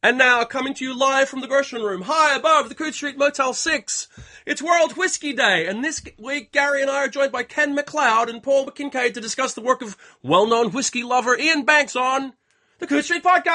[0.00, 3.18] And now, coming to you live from the Gershwin Room, high above the Coode Street
[3.18, 4.06] Motel 6,
[4.46, 8.28] it's World Whiskey Day, and this week Gary and I are joined by Ken Macleod
[8.28, 12.34] and Paul McKincaid to discuss the work of well-known whiskey lover Iain Banks on
[12.78, 13.54] the Coode Street Podcast!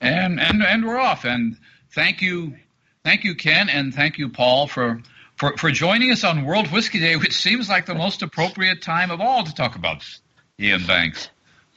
[0.00, 1.56] And, and, and we're off, and
[1.92, 2.54] thank you,
[3.02, 5.02] thank you, Ken, and thank you, Paul, for,
[5.38, 9.10] for, for joining us on World Whiskey Day, which seems like the most appropriate time
[9.10, 10.04] of all to talk about
[10.60, 11.30] Iain Banks.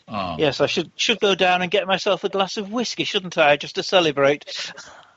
[0.08, 3.38] Um, yes, I should should go down and get myself a glass of whiskey, shouldn't
[3.38, 4.72] I, just to celebrate?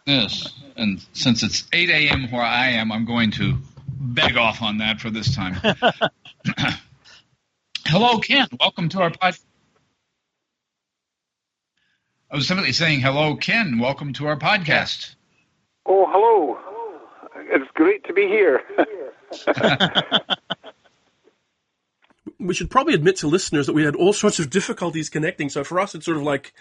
[0.06, 2.30] Yes, and since it's 8 a.m.
[2.30, 5.54] where I am, I'm going to beg off on that for this time.
[7.86, 8.46] hello, Ken.
[8.60, 9.42] Welcome to our podcast.
[12.30, 13.78] I was simply saying hello, Ken.
[13.78, 15.14] Welcome to our podcast.
[15.86, 16.58] Oh, hello.
[17.50, 18.62] It's great to be here.
[22.38, 25.48] we should probably admit to listeners that we had all sorts of difficulties connecting.
[25.48, 26.52] So for us, it's sort of like,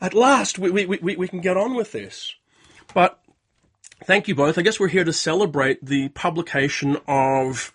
[0.00, 2.34] at last, we, we, we, we can get on with this.
[2.94, 3.18] But
[4.04, 4.58] thank you both.
[4.58, 7.72] I guess we're here to celebrate the publication of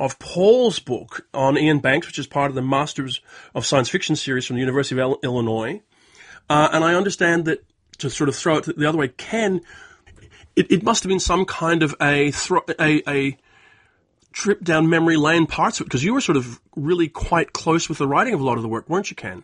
[0.00, 3.20] of Paul's book on Iain Banks, which is part of the Masters
[3.52, 5.82] of Science Fiction series from the University of Illinois.
[6.48, 7.64] Uh, and I understand that
[7.98, 9.60] to sort of throw it the other way, Ken,
[10.54, 13.36] it, it must have been some kind of a, thro- a, a
[14.38, 15.88] trip down memory lane parts of it?
[15.88, 18.62] Because you were sort of really quite close with the writing of a lot of
[18.62, 19.42] the work, weren't you, Ken?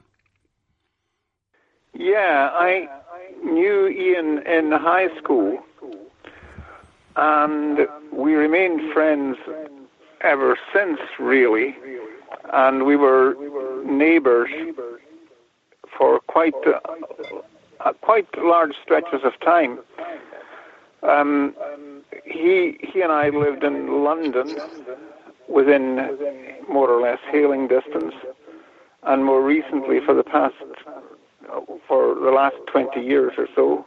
[1.93, 2.89] Yeah, I
[3.43, 5.59] knew Iain in high school,
[7.17, 9.37] and we remained friends
[10.21, 11.77] ever since, really.
[12.53, 13.35] And we were
[13.85, 14.51] neighbours
[15.97, 19.79] for quite uh, quite large stretches of time.
[21.09, 21.55] Um,
[22.25, 24.57] he he and I lived in London,
[25.49, 25.97] within
[26.69, 28.15] more or less hailing distance,
[29.03, 30.55] and more recently, for the past
[31.87, 33.85] for the last 20 years or so,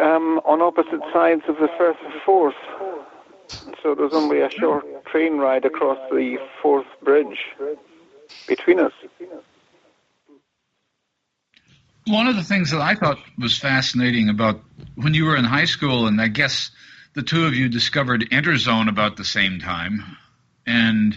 [0.00, 2.54] um, on opposite sides of the Firth of Forth.
[3.82, 7.38] So there's only a short train ride across the Forth Bridge
[8.46, 8.92] between us.
[12.10, 14.60] One of the things that I thought was fascinating about
[14.96, 16.72] when you were in high school, and I guess
[17.14, 20.16] the two of you discovered Interzone about the same time,
[20.66, 21.16] and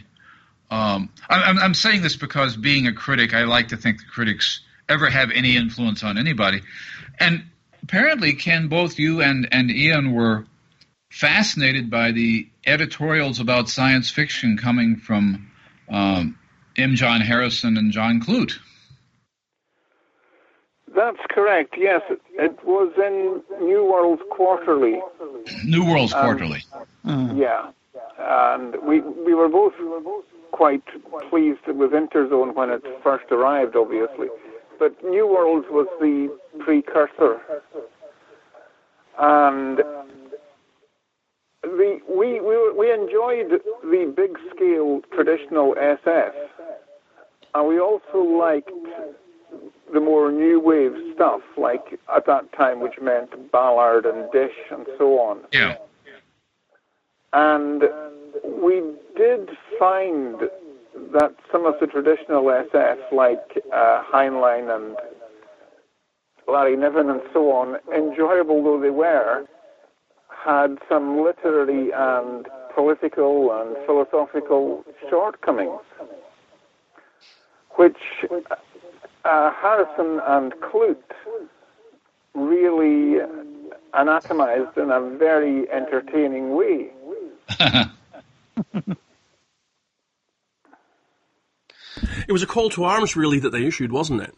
[0.69, 4.61] um, I'm, I'm, saying this because being a critic, I like to think the critics
[4.87, 6.61] ever have any influence on anybody,
[7.19, 7.43] and
[7.81, 10.45] apparently, Ken, both you and and Iain were
[11.09, 15.51] fascinated by the editorials about science fiction coming from
[15.89, 16.37] um,
[16.77, 16.93] M.
[16.95, 18.59] John Harrison and John Clute.
[20.95, 21.75] That's correct.
[21.77, 24.99] Yes, it, it was in New World Quarterly.
[25.65, 26.63] New World Quarterly.
[27.05, 27.37] Mm.
[27.37, 27.71] Yeah,
[28.19, 29.73] and we we were both
[30.51, 30.83] quite
[31.29, 34.27] pleased with Interzone when it first arrived, obviously,
[34.77, 36.29] but New World was the
[36.63, 37.41] precursor,
[39.17, 39.79] and
[41.63, 46.33] the we we we enjoyed the big scale traditional SF,
[47.55, 48.69] and we also liked
[49.93, 54.85] the more new wave stuff, like at that time, which meant Ballard and Disch and
[54.97, 55.41] so on.
[55.51, 55.77] Yeah.
[57.33, 57.83] And
[58.45, 58.81] we
[59.15, 59.49] did
[59.79, 60.41] find
[61.13, 64.95] that some of the traditional SF, like uh, Heinlein and
[66.47, 69.45] Larry Niven and so on, enjoyable though they were,
[70.27, 75.79] had some literary and political and philosophical shortcomings,
[77.75, 77.97] which
[79.25, 80.97] uh, Harrison and Clute
[82.33, 83.19] really
[83.93, 86.89] anatomized in a very entertaining way.
[92.27, 94.33] it was a call to arms, really, that they issued, wasn't it?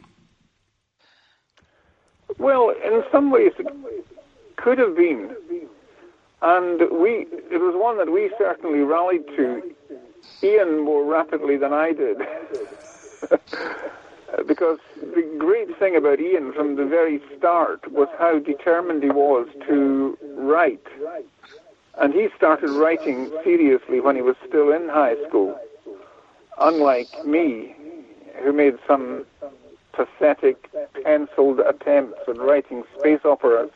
[2.38, 3.68] Well, in some ways, it
[4.58, 5.36] could have been.
[6.42, 9.76] And we, it was one that we certainly rallied to,
[10.44, 12.18] Iain more rapidly than I did.
[14.34, 19.10] Uh, because the great thing about Iain from the very start was how determined he
[19.10, 20.86] was to write.
[21.98, 25.58] And he started writing seriously when he was still in high school,
[26.60, 27.76] unlike me,
[28.44, 29.26] who made some
[29.94, 30.70] pathetic
[31.04, 33.72] penciled attempts at writing space operas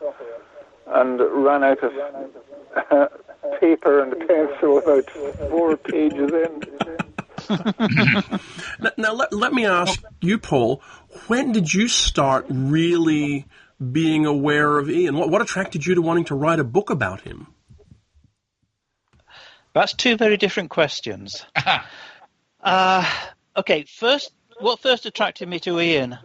[0.87, 3.11] and ran out of
[3.59, 5.09] paper and pencil about
[5.49, 7.08] four pages in.
[8.97, 10.81] now, let, let me ask you, Paul,
[11.27, 13.45] when did you start really
[13.91, 15.15] being aware of Iain?
[15.15, 17.47] What, what attracted you to wanting to write a book about him?
[19.73, 21.45] That's two very different questions.
[22.63, 23.11] uh,
[23.55, 26.19] okay, first, what first attracted me to Iain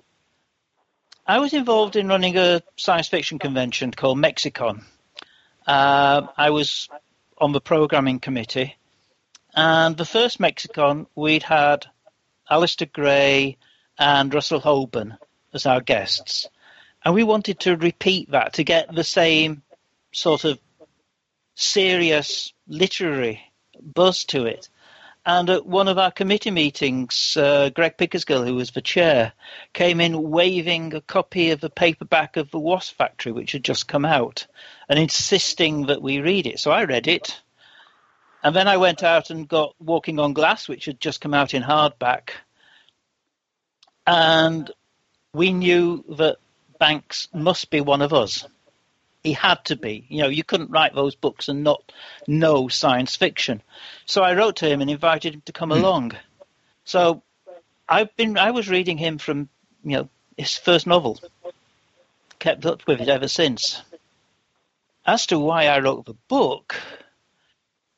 [1.26, 4.84] I was involved in running a science fiction convention called Mexicon.
[5.66, 6.88] Uh, I was
[7.38, 8.76] on the programming committee,
[9.54, 11.86] and the first Mexicon we'd had
[12.50, 13.56] Alasdair Gray
[13.98, 15.16] and Russell Hoban
[15.52, 16.48] as our guests,
[17.04, 19.62] and we wanted to repeat that to get the same
[20.12, 20.58] sort of
[21.54, 23.40] serious literary
[23.80, 24.68] buzz to it.
[25.26, 29.32] And at one of our committee meetings, uh, Greg Pickersgill, who was the chair,
[29.72, 33.88] came in waving a copy of the paperback of The Wasp Factory, which had just
[33.88, 34.46] come out,
[34.86, 36.60] and insisting that we read it.
[36.60, 37.40] So I read it.
[38.44, 41.54] And then I went out and got Walking on Glass, which had just come out
[41.54, 42.30] in hardback.
[44.06, 44.70] And
[45.32, 46.36] we knew that
[46.78, 48.46] Banks must be one of us.
[49.22, 50.04] He had to be.
[50.10, 51.90] You know, you couldn't write those books and not
[52.26, 53.62] know science fiction.
[54.04, 55.78] So I wrote to him and invited him to come mm.
[55.78, 56.12] along.
[56.84, 57.22] So
[57.88, 59.48] I've been I was reading him from,
[59.82, 61.18] you know, his first novel.
[62.38, 63.80] Kept up with it ever since.
[65.06, 66.76] As to why I wrote the book,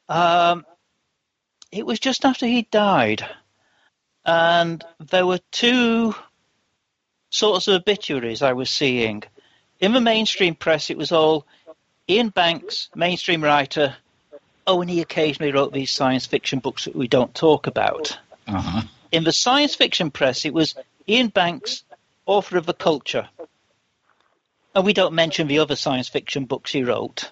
[0.09, 0.65] um,
[1.73, 3.27] it was just after he died.
[4.25, 6.15] And there were two
[7.31, 9.23] sorts of obituaries I was seeing
[9.81, 11.47] in the mainstream press, it was all
[12.09, 13.97] Iain Banks, mainstream writer.
[14.67, 18.19] Oh, and he occasionally wrote these science fiction books that we don't talk about.
[18.49, 18.83] Uh-huh.
[19.13, 20.75] In the science fiction press, it was
[21.09, 21.85] Iain Banks,
[22.25, 23.29] author of The Culture.
[24.75, 27.31] And we don't mention the other science fiction books he wrote.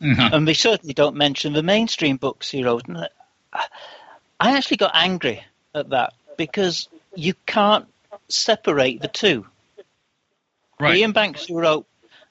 [0.00, 0.30] Uh-huh.
[0.32, 2.86] And we certainly don't mention the mainstream books he wrote.
[2.86, 3.08] And
[4.38, 5.42] I actually got angry
[5.74, 7.86] at that because you can't
[8.28, 9.46] separate the two.
[10.78, 11.02] Right.
[11.02, 11.86] Iain Banks, who wrote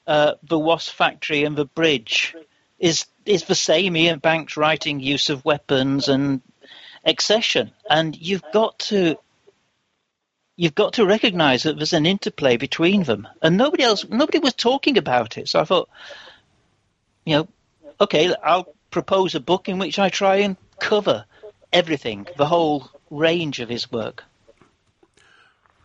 [0.06, 2.36] uh, The Wasp Factory and The Bridge,
[2.78, 6.42] is is the same Iain Banks writing use of weapons and
[7.06, 9.16] Excession, and you've got to
[10.56, 14.54] you've got to recognise that there's an interplay between them, and nobody else nobody was
[14.54, 15.48] talking about it.
[15.48, 15.88] So I thought,
[17.24, 17.48] you know,
[18.00, 21.24] okay, I'll propose a book in which I try and cover
[21.72, 24.24] everything, the whole range of his work.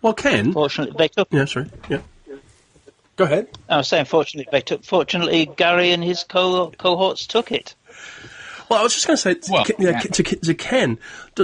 [0.02, 0.54] Well, Ken.
[0.54, 1.28] Fortunately, they took.
[1.32, 1.70] Yeah, sorry.
[1.90, 2.02] Yeah.
[3.16, 3.50] Go ahead.
[3.70, 4.84] I was saying, fortunately, they took.
[4.84, 7.76] Fortunately, Gary and his co- cohorts took it.
[8.70, 10.00] Well, I was just going to say, well, yeah.
[10.00, 10.98] to, to, Ken,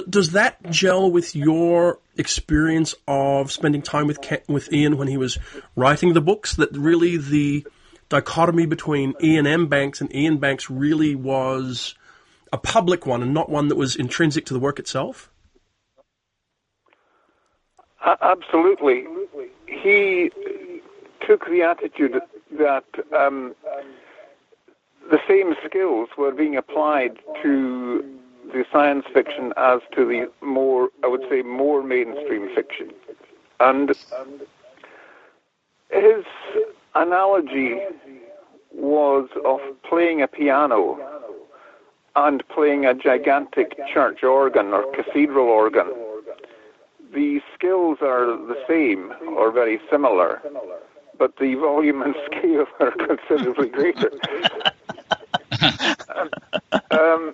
[0.09, 5.17] does that gel with your experience of spending time with Ken, with Iain when he
[5.17, 5.37] was
[5.75, 6.55] writing the books?
[6.55, 7.67] That really the
[8.09, 9.67] dichotomy between Iain M.
[9.67, 11.95] Banks and Iain Banks really was
[12.51, 15.29] a public one and not one that was intrinsic to the work itself.
[18.05, 19.05] Uh, absolutely,
[19.67, 20.31] he
[21.25, 22.21] took the attitude
[22.57, 23.53] that um,
[25.11, 28.17] the same skills were being applied to
[28.53, 32.91] the science fiction as to the more, I would say, more mainstream fiction.
[33.59, 33.89] And
[35.89, 36.23] his
[36.95, 37.79] analogy
[38.73, 40.99] was of playing a piano
[42.15, 45.87] and playing a gigantic church organ or cathedral organ.
[47.13, 50.41] The skills are the same or very similar,
[51.17, 54.11] but the volume and scale are considerably greater.
[56.91, 57.33] um,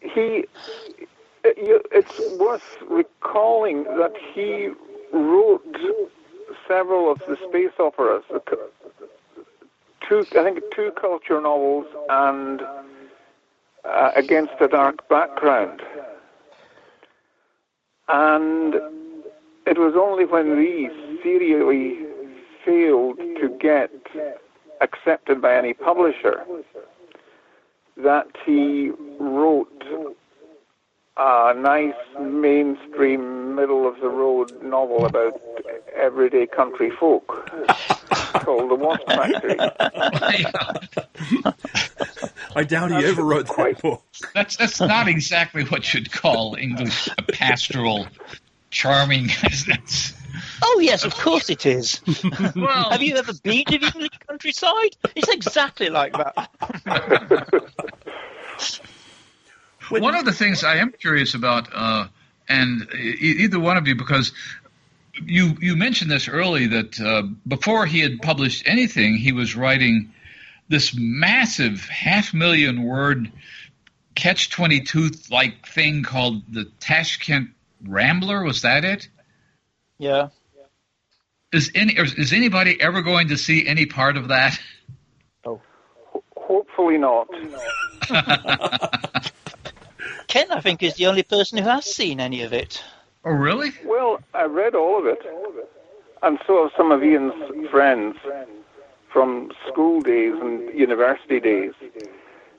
[0.00, 0.44] he,
[1.44, 4.70] it's worth recalling that he
[5.12, 5.76] wrote
[6.68, 8.24] several of the space operas,
[10.08, 12.62] two, I think, two culture novels and
[13.84, 15.82] uh, Against a Dark Background.
[18.08, 18.74] And
[19.66, 20.90] it was only when these
[21.22, 22.06] serially
[22.64, 23.90] failed to get
[24.80, 26.44] accepted by any publisher
[27.96, 30.16] that he wrote
[31.16, 35.40] a nice mainstream middle of the road novel about
[35.94, 37.26] everyday country folk
[38.08, 39.58] called The Wasp Factory.
[42.56, 44.02] I doubt he ever wrote that book.
[44.34, 48.06] That's that's not exactly what you'd call English a pastoral
[48.70, 49.28] charming.
[49.42, 50.14] that's
[50.62, 52.00] Oh yes, of course it is.
[52.56, 54.96] well, Have you ever been to the English countryside?
[55.14, 56.48] It's exactly like that.
[60.00, 62.08] One of the things I am curious about, uh,
[62.48, 64.32] and either one of you, because
[65.24, 70.12] you you mentioned this early that uh, before he had published anything, he was writing
[70.68, 73.30] this massive half million word
[74.14, 77.50] catch twenty two like thing called the Tashkent
[77.86, 78.42] Rambler.
[78.42, 79.08] Was that it?
[79.98, 80.28] Yeah.
[81.52, 84.58] Is any is anybody ever going to see any part of that?
[85.44, 85.60] Oh,
[86.34, 87.28] hopefully not.
[90.32, 92.82] Ken, I think, is the only person who has seen any of it.
[93.22, 93.72] Oh, really?
[93.84, 95.18] Well, I read all of it,
[96.22, 98.16] and so have some of Iain's friends
[99.12, 101.74] from school days and university days.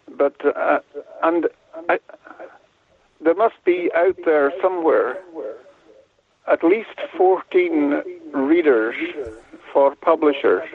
[0.08, 0.82] But uh,
[1.24, 1.48] and
[1.90, 1.98] I,
[3.20, 5.18] there must be out there somewhere
[6.46, 8.04] at least 14
[8.34, 8.96] readers
[9.74, 10.70] for publishers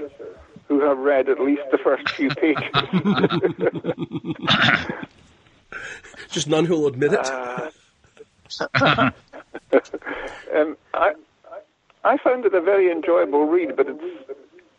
[0.66, 2.72] who have read at least the first few pages.
[6.30, 7.20] Just none who'll admit it.
[7.20, 7.70] Uh,
[10.54, 11.12] um, I,
[12.04, 14.04] I found it a very enjoyable read, but it's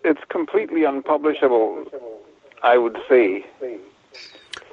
[0.04, 1.86] it's completely unpublishable.
[2.64, 3.46] I would say.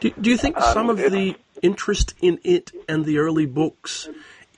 [0.01, 4.09] Do, do you think some of the interest in it and the early books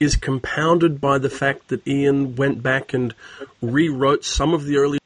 [0.00, 3.14] is compounded by the fact that Iain went back and
[3.60, 4.98] rewrote some of the early?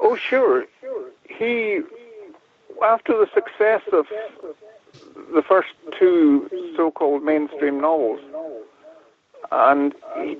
[0.00, 0.66] Oh, sure.
[1.40, 1.80] He,
[2.84, 4.04] after the success of
[5.34, 8.20] the first two so-called mainstream novels,
[9.50, 10.36] and he,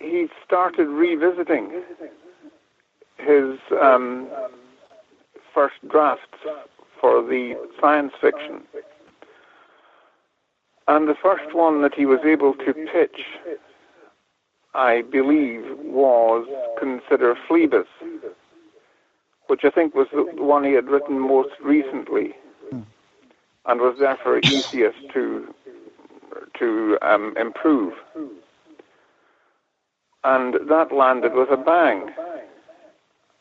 [0.00, 1.82] he started revisiting
[3.16, 4.28] his um,
[5.52, 6.38] first drafts
[7.00, 8.62] for the science fiction.
[10.86, 13.22] And the first one that he was able to pitch,
[14.72, 16.46] I believe, was
[16.78, 17.88] Consider Phlebas,
[19.46, 22.34] which I think was the one he had written most recently,
[22.72, 25.54] and was therefore easiest to
[26.58, 27.94] to um, improve.
[30.24, 32.10] And that landed with a bang,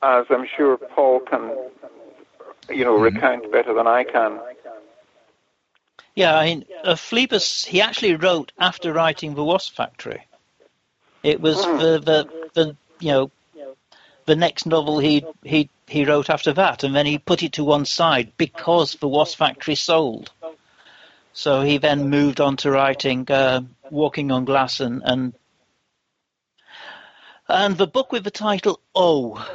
[0.02, 1.56] as I'm sure Paul can,
[2.70, 4.40] you know, recount better than I can.
[6.14, 10.26] Yeah, I mean, uh, Phlebas, he actually wrote after writing The Wasp Factory.
[11.24, 13.32] It was the, the, the, you know,
[14.26, 17.64] the next novel he'd, he, he wrote after that, and then he put it to
[17.64, 20.32] one side because The Wasp Factory sold.
[21.34, 23.62] So he then moved on to writing uh,
[23.92, 25.34] Walking on Glass and, and
[27.48, 29.46] and the book with the title Oh,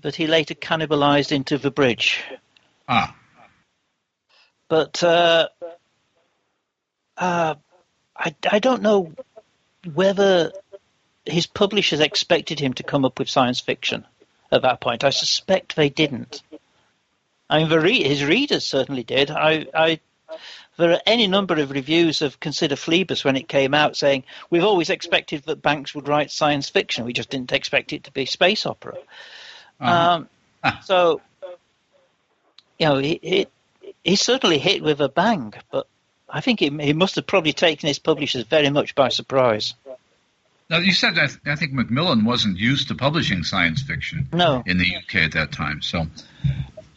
[0.00, 2.22] that he later cannibalized into The Bridge.
[2.86, 3.16] Ah,
[4.68, 5.48] But uh,
[7.16, 7.54] uh,
[8.14, 9.12] I, I don't know
[9.94, 10.52] whether
[11.24, 14.04] his publishers expected him to come up with science fiction
[14.50, 15.04] at that point.
[15.04, 16.42] I suspect they didn't.
[17.50, 19.30] I mean, the re- his readers certainly did.
[19.30, 20.00] I, I,
[20.76, 24.64] there are any number of reviews of Consider Phlebas when it came out saying, we've
[24.64, 27.04] always expected that Banks would write science fiction.
[27.04, 28.96] We just didn't expect it to be space opera.
[29.80, 30.26] Uh-huh.
[30.64, 31.20] Um, so,
[32.78, 33.46] you know, he, he,
[34.04, 35.86] he certainly hit with a bang, but
[36.28, 39.74] I think he, he must have probably taken his publishers very much by surprise.
[40.70, 44.62] Now you said I, th- I think Macmillan wasn't used to publishing science fiction No.
[44.66, 45.80] in the UK at that time.
[45.82, 46.06] So,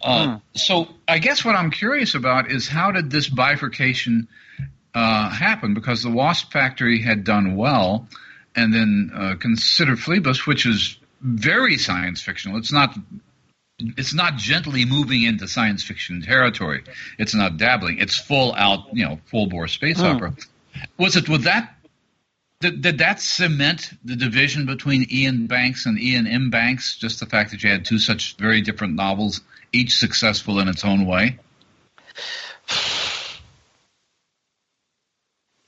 [0.04, 4.28] uh, so I guess what I'm curious about is how did this bifurcation
[4.94, 5.74] uh, happen?
[5.74, 8.08] Because the Wasp Factory had done well,
[8.56, 12.58] and then uh, Consider Phlebas, which is very science fictional.
[12.58, 12.98] It's not.
[13.98, 16.84] It's not gently moving into science fiction territory.
[17.18, 17.98] It's not dabbling.
[17.98, 20.36] It's full out, you know, full bore space opera.
[21.00, 21.74] Was it with that
[22.62, 26.50] did, did that cement the division between Iain Banks and Iain M.
[26.50, 26.96] Banks?
[26.98, 29.42] Just the fact that you had two such very different novels,
[29.74, 31.40] each successful in its own way?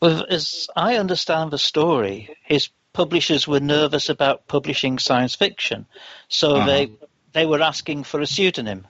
[0.01, 5.85] Well, as I understand the story, his publishers were nervous about publishing science fiction,
[6.27, 6.65] so Uh-huh.
[6.65, 6.91] they
[7.31, 8.85] they were asking for a pseudonym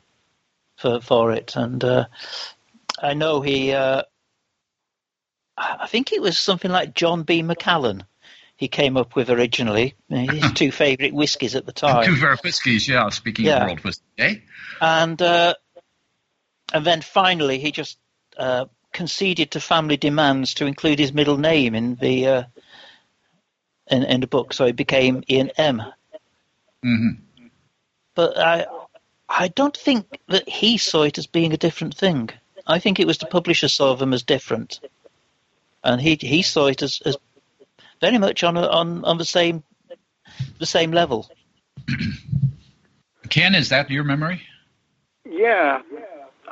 [0.75, 1.55] for for it.
[1.55, 2.05] And uh,
[3.01, 4.03] I know he, uh,
[5.57, 7.41] I think it was something like John B.
[7.43, 8.03] Macallan.
[8.55, 12.05] He came up with originally his two favourite whiskies at the time.
[12.05, 13.09] Two favourite whiskies, yeah.
[13.09, 13.57] Speaking Yeah.
[13.63, 14.35] of world whiskey, eh?
[14.81, 15.53] and uh,
[16.73, 17.97] and then finally he just
[18.37, 22.43] uh, conceded to family demands to include his middle name in the uh,
[23.87, 25.81] in, in the book, so it became Iain M.
[26.81, 27.09] hmm
[28.15, 28.65] But I
[29.27, 32.29] I don't think that he saw it as being a different thing.
[32.65, 34.79] I think it was the publisher saw them as different,
[35.83, 37.17] and he he saw it as, as
[38.01, 39.63] very much on a, on on the same
[40.59, 41.29] the same level.
[43.29, 44.41] Ken, is that your memory?
[45.25, 45.81] Yeah,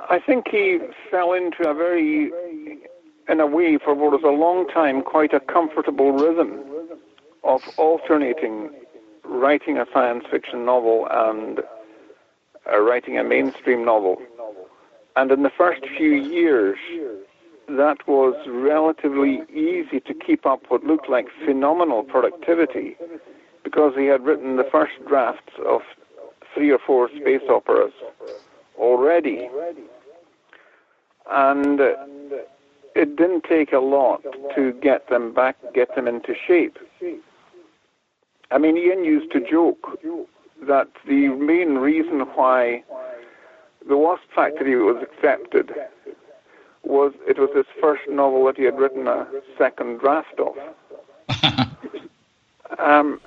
[0.09, 2.31] I think he fell into a very,
[3.27, 6.63] in a way, for what was a long time, quite a comfortable rhythm
[7.43, 8.69] of alternating
[9.23, 11.61] writing a science fiction novel and
[12.71, 14.17] uh, writing a mainstream novel.
[15.15, 16.77] And in the first few years,
[17.67, 22.97] that was relatively easy to keep up what looked like phenomenal productivity
[23.63, 25.81] because he had written the first drafts of
[26.53, 27.93] three or four space operas
[28.77, 29.49] already.
[31.29, 31.93] And uh,
[32.95, 34.23] it didn't take a lot
[34.55, 36.77] to get them back, get them into shape.
[38.51, 39.97] I mean, Iain used to joke
[40.67, 42.83] that the main reason why
[43.87, 45.71] the Wasp Factory was accepted
[46.83, 50.55] was it was his first novel that he had written a second draft of.
[52.79, 53.19] um,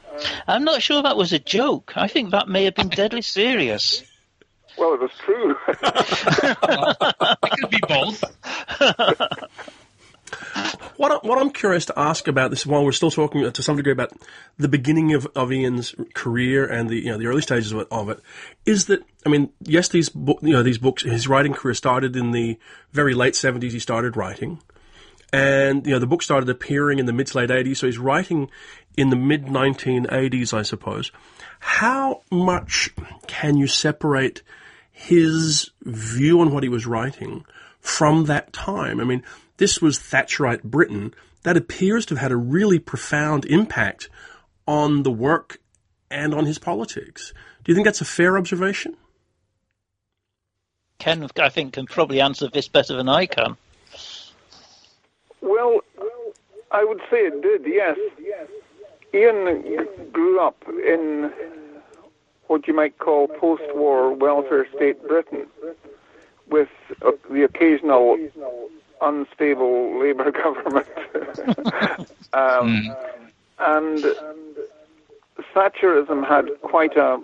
[0.46, 1.92] I'm not sure that was a joke.
[1.96, 4.02] I think that may have been deadly serious.
[4.76, 5.56] Well, it was true.
[5.68, 8.24] it could be both.
[10.96, 13.92] what, what I'm curious to ask about this, while we're still talking to some degree
[13.92, 14.12] about
[14.58, 17.88] the beginning of, of Iain's career and the you know the early stages of it,
[17.90, 18.20] of it,
[18.64, 22.30] is that I mean, yes, these you know these books, his writing career started in
[22.30, 22.58] the
[22.92, 23.72] very late 70s.
[23.72, 24.60] He started writing,
[25.32, 27.78] and you know the book started appearing in the mid to late 80s.
[27.78, 28.50] So he's writing
[28.96, 31.10] in the mid 1980s, I suppose.
[31.60, 32.90] How much
[33.26, 34.42] can you separate
[34.92, 37.44] his view on what he was writing
[37.80, 39.00] from that time?
[39.00, 39.22] I mean,
[39.56, 41.14] this was Thatcherite Britain.
[41.42, 44.08] That appears to have had a really profound impact
[44.66, 45.58] on the work
[46.10, 47.34] and on his politics.
[47.62, 48.96] Do you think that's a fair observation?
[50.98, 53.56] Ken, I think, can probably answer this better than I can.
[55.42, 55.80] Well,
[56.70, 57.98] I would say it did, yes.
[59.12, 61.30] Iain grew up in
[62.46, 65.46] what you might call post-war welfare state Britain,
[66.48, 66.68] with
[67.02, 68.18] uh, the occasional
[69.04, 70.86] unstable Labour government.
[72.32, 72.96] um, mm.
[73.58, 74.04] And
[75.54, 77.18] Thatcherism had quite a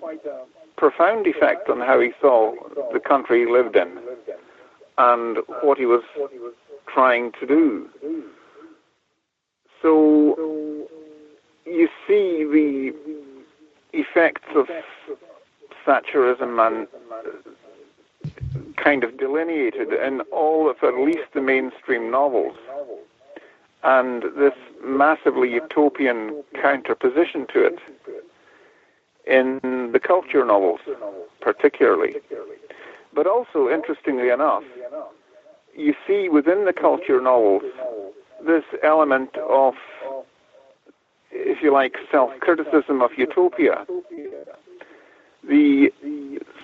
[0.76, 2.54] profound effect on how he saw
[2.92, 3.99] the country he lived in
[4.99, 6.02] and what he was
[6.87, 7.88] trying to do.
[9.82, 10.87] So
[11.66, 12.94] you see the
[13.92, 14.68] effects of
[15.87, 16.88] Thatcherism and
[18.82, 22.56] kind of delineated in all of at least the mainstream novels.
[23.82, 27.78] And this massively utopian counterposition to it
[29.26, 30.81] in the culture novels,
[31.40, 32.16] particularly.
[33.12, 34.64] But also, interestingly enough,
[35.74, 37.62] you see within the culture novels
[38.46, 39.74] this element of,
[41.31, 43.87] if you like, self criticism of utopia.
[45.50, 45.90] The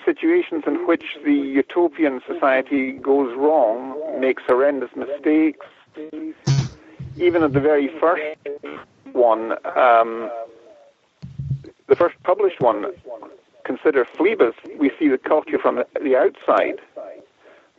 [0.05, 5.67] situations in which the utopian society goes wrong, makes horrendous mistakes.
[7.17, 8.39] Even at the very first
[9.11, 10.31] one, um,
[11.89, 12.93] the first published one,
[13.65, 16.79] consider Phlebas, we see the culture from the outside,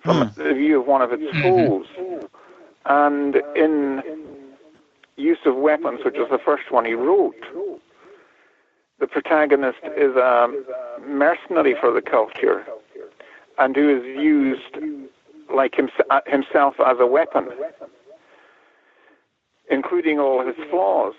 [0.03, 0.35] from mm.
[0.35, 1.41] the view of one of its hmm.
[1.41, 1.85] foes.
[2.85, 4.03] And in
[5.15, 7.35] Use of Weapons, which was the first one he wrote,
[8.99, 10.47] the protagonist is a
[11.07, 12.65] mercenary for the culture
[13.57, 14.77] and who is used
[15.53, 15.79] like
[16.10, 17.49] uh, himself as a weapon,
[19.69, 21.13] including all his flaws.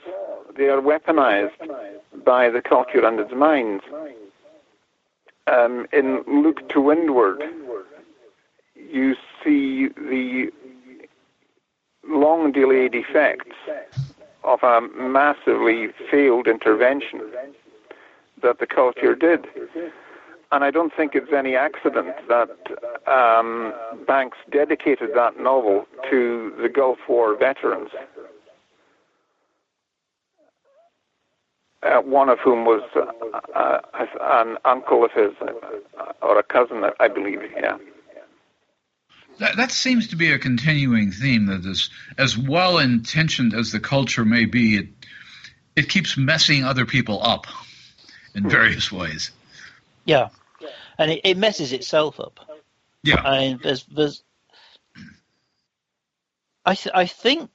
[0.57, 3.85] They are weaponized by the culture and its minds.
[5.47, 7.43] Um, in Look to Windward,
[8.75, 10.51] you see the
[12.07, 13.57] long delayed effects
[14.45, 17.21] of a massively failed intervention
[18.43, 19.47] that the culture did.
[20.51, 22.49] And I don't think it's any accident that
[23.07, 23.75] um,
[24.07, 27.91] Banks dedicated that novel to the Gulf War veterans,
[31.83, 33.81] uh, one of whom was uh, uh,
[34.21, 37.77] an uncle of his, uh, or a cousin, I believe, yeah.
[39.39, 43.79] That, that, seems to be a continuing theme that is as well intentioned as the
[43.79, 44.89] culture may be, it,
[45.77, 47.47] it keeps messing other people up
[48.39, 48.51] in hmm.
[48.51, 49.31] various ways.
[50.05, 50.29] Yeah,
[50.97, 52.41] and it, it messes itself up.
[53.03, 54.23] Yeah, and there's there's.
[56.65, 57.51] I th- I think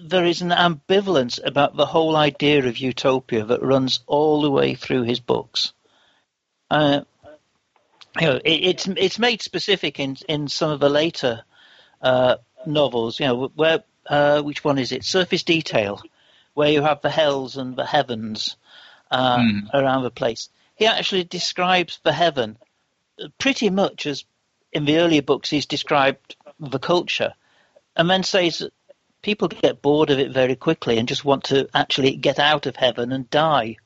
[0.00, 4.74] there is an ambivalence about the whole idea of utopia that runs all the way
[4.74, 5.72] through his books.
[6.70, 7.02] Uh,
[8.20, 11.42] you know, it, it's it's made specific in in some of the later
[12.02, 13.20] uh, novels.
[13.20, 15.04] You know, where uh, which one is it?
[15.04, 16.00] Surface Detail,
[16.54, 18.56] where you have the hells and the heavens,
[19.10, 19.68] uh, mm.
[19.74, 20.48] around the place.
[20.76, 22.58] He actually describes the heaven
[23.38, 24.24] pretty much as
[24.72, 27.34] in the earlier books he's described the culture,
[27.96, 28.72] and then says that
[29.22, 32.76] people get bored of it very quickly and just want to actually get out of
[32.76, 33.76] heaven and die.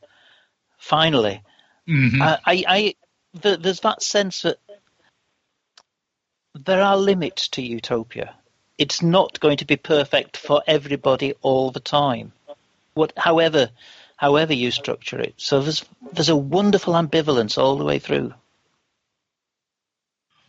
[0.78, 1.42] Finally,
[1.88, 2.22] mm-hmm.
[2.22, 2.94] uh, I, I
[3.34, 4.58] the, there's that sense that
[6.54, 8.34] there are limits to utopia.
[8.78, 12.32] It's not going to be perfect for everybody all the time.
[12.94, 13.70] What, however,
[14.18, 15.34] however you structure it.
[15.38, 18.34] So there's there's a wonderful ambivalence all the way through.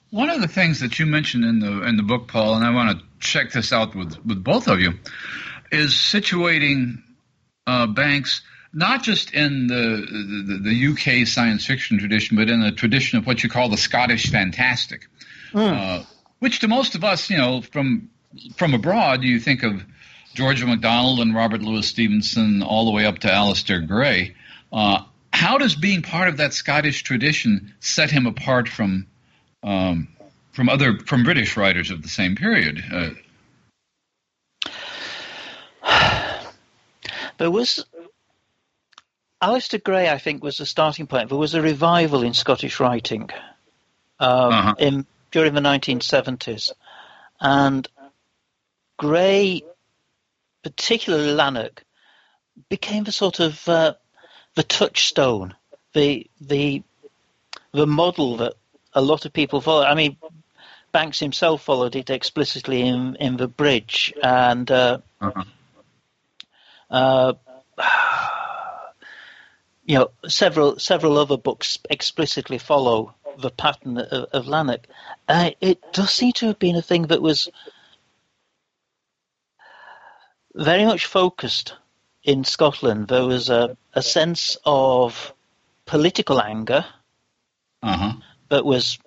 [0.09, 2.71] One of the things that you mentioned in the in the book, Paul, and I
[2.71, 4.95] want to check this out with with both of you,
[5.71, 7.01] is situating
[7.65, 10.05] uh, Banks not just in the,
[10.45, 13.77] the, the UK science fiction tradition, but in the tradition of what you call the
[13.77, 15.07] Scottish fantastic,
[15.53, 16.01] mm.
[16.01, 16.03] uh,
[16.37, 18.09] which to most of us, you know, from
[18.55, 19.83] from abroad, you think of
[20.33, 24.35] George MacDonald and Robert Louis Stevenson all the way up to Alasdair Gray.
[24.71, 29.07] Uh, how does being part of that Scottish tradition set him apart from
[29.63, 30.07] um,
[30.51, 32.83] from other from British writers of the same period?
[32.91, 33.09] Uh,
[37.37, 37.85] there was
[39.41, 41.29] Alasdair Gray, I think, was the starting point.
[41.29, 43.29] There was a revival in Scottish writing
[44.19, 44.75] um, uh-huh.
[44.77, 46.73] in, during the 1970s,
[47.39, 47.87] and
[48.97, 49.63] Gray,
[50.63, 51.83] particularly Lanark,
[52.67, 53.93] became the sort of uh,
[54.55, 55.55] the touchstone,
[55.93, 56.83] the the
[57.71, 58.53] the model that
[58.93, 59.83] a lot of people follow.
[59.83, 60.17] I mean,
[60.91, 65.43] Banks himself followed it explicitly in in the Bridge, and uh, uh-huh.
[66.89, 67.33] uh,
[69.85, 74.87] you know, several several other books explicitly follow the pattern of, of Lanark.
[75.27, 77.49] Uh, it does seem to have been a thing that was
[80.59, 81.75] very much focused
[82.23, 83.07] in Scotland.
[83.07, 85.33] There was a, a sense of
[85.85, 86.85] political anger
[87.81, 88.13] uh-huh.
[88.49, 88.99] that was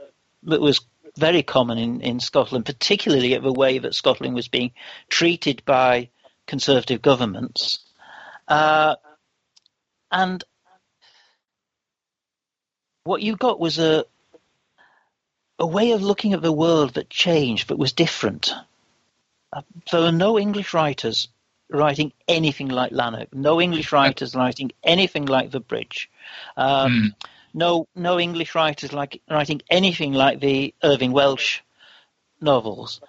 [0.45, 0.81] that was
[1.17, 4.73] very common in, in Scotland, particularly at the way that Scotland was being
[5.09, 6.09] treated by
[6.47, 7.81] conservative governments.
[8.49, 8.97] Uh,
[10.11, 10.43] and
[13.05, 14.05] what you got was a
[15.59, 18.53] a way of looking at the world that changed, but was different.
[19.53, 19.61] Uh,
[19.93, 21.29] there were no English writers
[21.73, 26.11] writing anything like Lanark, no English writers writing anything like The Bridge,
[26.57, 27.29] um, mm.
[27.55, 31.61] no no English writers like writing anything like the Irvine Welsh
[32.41, 33.01] novels,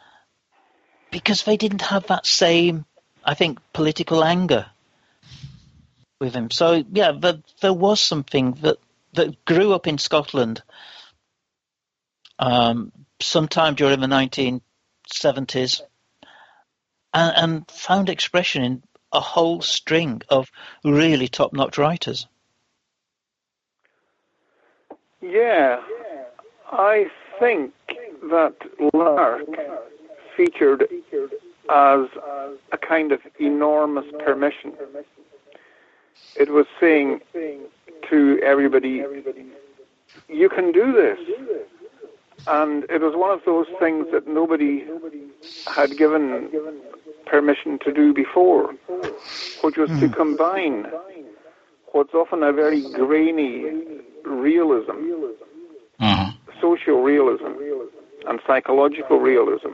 [1.12, 2.86] because they didn't have that same,
[3.24, 4.68] I think, political anger
[6.20, 6.50] with him.
[6.50, 8.78] So yeah, there, there was something that
[9.14, 10.64] that grew up in Scotland
[12.40, 15.82] um, sometime during the 1970s
[17.14, 20.52] and, and found expression in a whole string of
[20.84, 22.28] really top-notch writers.
[25.22, 25.80] Yeah,
[26.72, 27.08] I
[27.40, 27.74] think
[28.24, 28.56] that
[28.94, 29.48] Lark
[30.36, 30.88] featured
[31.70, 32.08] as
[32.72, 34.74] a kind of enormous permission.
[36.36, 37.22] It was saying
[38.10, 39.04] to everybody,
[40.28, 41.20] you can do this.
[42.48, 44.86] And it was one of those things that nobody
[45.68, 46.50] had given
[47.26, 48.74] permission to do before,
[49.64, 50.00] which was mm.
[50.02, 50.14] to hmm.
[50.14, 50.88] combine
[51.94, 54.92] what's often a very grainy realism,
[56.00, 56.32] uh-huh.
[56.60, 57.54] social realism,
[58.28, 59.70] and psychological realism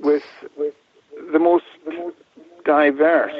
[0.00, 0.24] with
[1.32, 1.64] the most
[2.64, 3.32] diverse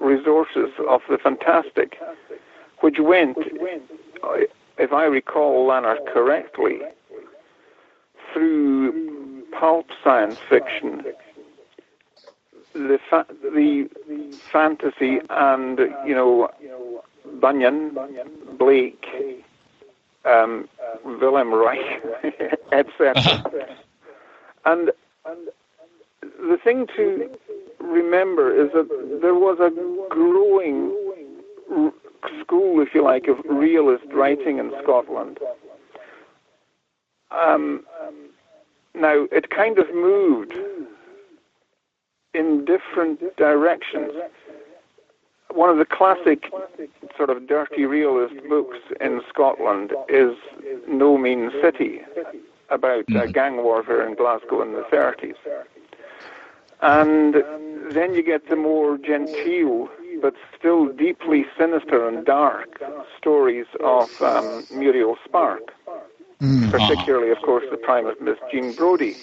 [0.00, 1.98] resources of the fantastic
[2.80, 3.36] which went,
[4.78, 6.78] if I recall Lanark correctly,
[8.32, 11.02] through pulp science fiction,
[12.74, 13.88] the fa- the
[14.52, 16.50] fantasy, and you know
[17.40, 17.96] Bunyan,
[18.58, 19.04] Blake,
[20.24, 20.68] um,
[21.04, 22.02] Wilhelm Reich,
[22.72, 23.14] etc.
[23.16, 23.48] Uh-huh.
[24.64, 24.90] And
[26.22, 27.30] the thing to
[27.80, 28.88] remember is that
[29.22, 29.70] there was a
[30.14, 30.94] growing
[32.40, 35.38] school, if you like, of realist writing in Scotland.
[37.30, 37.84] Um,
[38.94, 40.54] now, it kind of moved
[42.34, 44.12] in different directions.
[45.50, 46.50] One of the classic
[47.16, 50.36] sort of dirty realist books in Scotland is
[50.86, 52.00] No Mean City,
[52.70, 55.34] about uh, gang warfare in Glasgow in the 30s.
[56.80, 57.34] And
[57.90, 59.88] then you get the more genteel
[60.20, 62.82] but still deeply sinister and dark
[63.16, 65.72] stories of um, Muriel Spark,
[66.40, 66.70] mm.
[66.70, 69.16] particularly, of course, the prime of Miss Jean Brodie.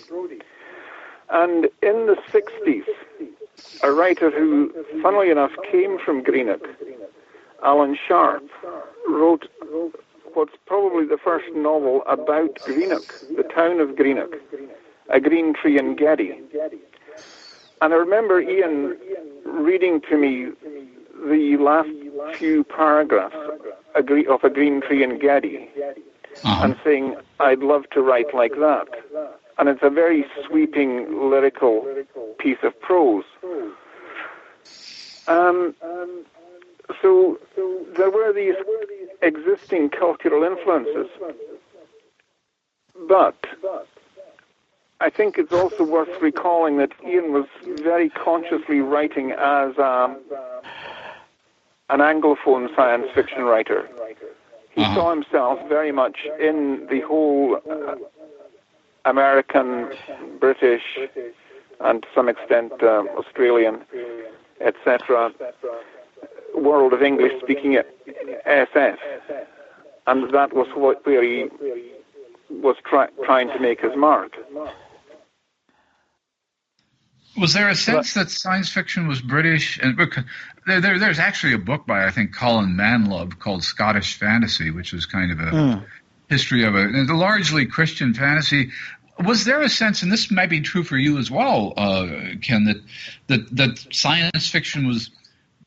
[1.29, 2.85] And in the 60s,
[3.83, 6.61] a writer who, funnily enough, came from Greenock,
[7.63, 8.43] Alan Sharp,
[9.07, 9.47] wrote
[10.33, 13.05] what's probably the first novel about Greenock,
[13.35, 14.35] the town of Greenock,
[15.09, 16.37] A Green Tree in Gedde.
[17.81, 18.97] And I remember Iain
[19.45, 20.51] reading to me
[21.27, 23.35] the last few paragraphs
[23.95, 25.67] of A Green Tree in Gedde
[26.43, 26.63] uh-huh.
[26.63, 28.87] and saying, I'd love to write like that.
[29.57, 31.87] And it's a very sweeping lyrical
[32.39, 33.23] piece of prose.
[35.27, 35.73] Um,
[37.01, 37.39] so
[37.95, 38.55] there were these
[39.21, 41.07] existing cultural influences.
[43.07, 43.35] but
[45.01, 47.45] I think it's also worth recalling that Iain was
[47.83, 50.17] very consciously writing as um,
[51.89, 53.89] an Anglophone science fiction writer.
[54.71, 54.95] He Uh-huh.
[54.95, 57.95] saw himself very much in the whole uh,
[59.05, 59.89] American,
[60.39, 60.83] British,
[61.79, 63.81] and to some extent um, Australian,
[64.61, 65.31] etc.,
[66.55, 67.77] world of English-speaking
[68.47, 68.97] SF,
[70.07, 71.49] and that was what, where he
[72.49, 74.31] was try, trying to make his mark.
[77.37, 79.79] Was there a sense that science fiction was British?
[79.81, 79.97] And
[80.65, 84.93] there, there, there's actually a book by I think Colin Manlove called Scottish Fantasy, which
[84.93, 85.85] was kind of a
[86.29, 88.71] history of a, a largely Christian fantasy.
[89.19, 92.07] Was there a sense, and this might be true for you as well, uh,
[92.41, 92.81] Ken, that,
[93.27, 95.09] that that science fiction was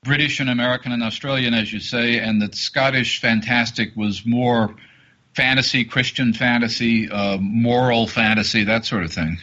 [0.05, 4.75] British and American and Australian, as you say, and that Scottish fantastic was more
[5.35, 9.39] fantasy, Christian fantasy, uh, moral fantasy, that sort of thing?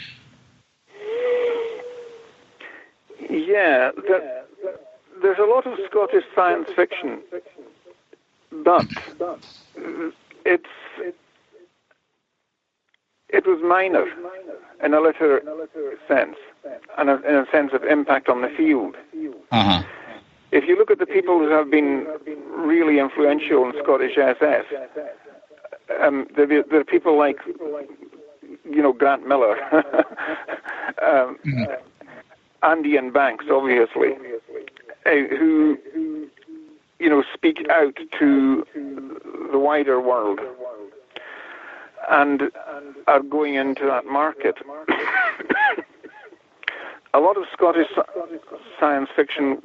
[3.56, 4.44] Yeah, there,
[5.22, 7.22] there's a lot of Scottish science fiction,
[8.66, 8.86] but
[10.46, 10.66] it's
[13.30, 14.08] it was minor
[14.84, 15.42] in a literary
[16.06, 16.36] sense,
[16.98, 18.98] and a, in a sense of impact on the field.
[19.52, 19.84] Uh huh.
[20.52, 22.08] If you look at the people who have been
[22.50, 24.66] really influential in Scottish SF,
[26.02, 27.38] um, there, there are people like,
[28.66, 29.56] you know, Grant Miller,
[31.02, 31.95] um, Andy
[32.72, 34.14] and Banks, obviously,
[35.06, 35.78] uh, who,
[37.00, 38.66] you know, speak out to
[39.52, 40.40] the wider world
[42.10, 42.52] and
[43.08, 44.58] are going into that market.
[47.14, 47.88] a lot of Scottish
[48.80, 49.62] science fiction.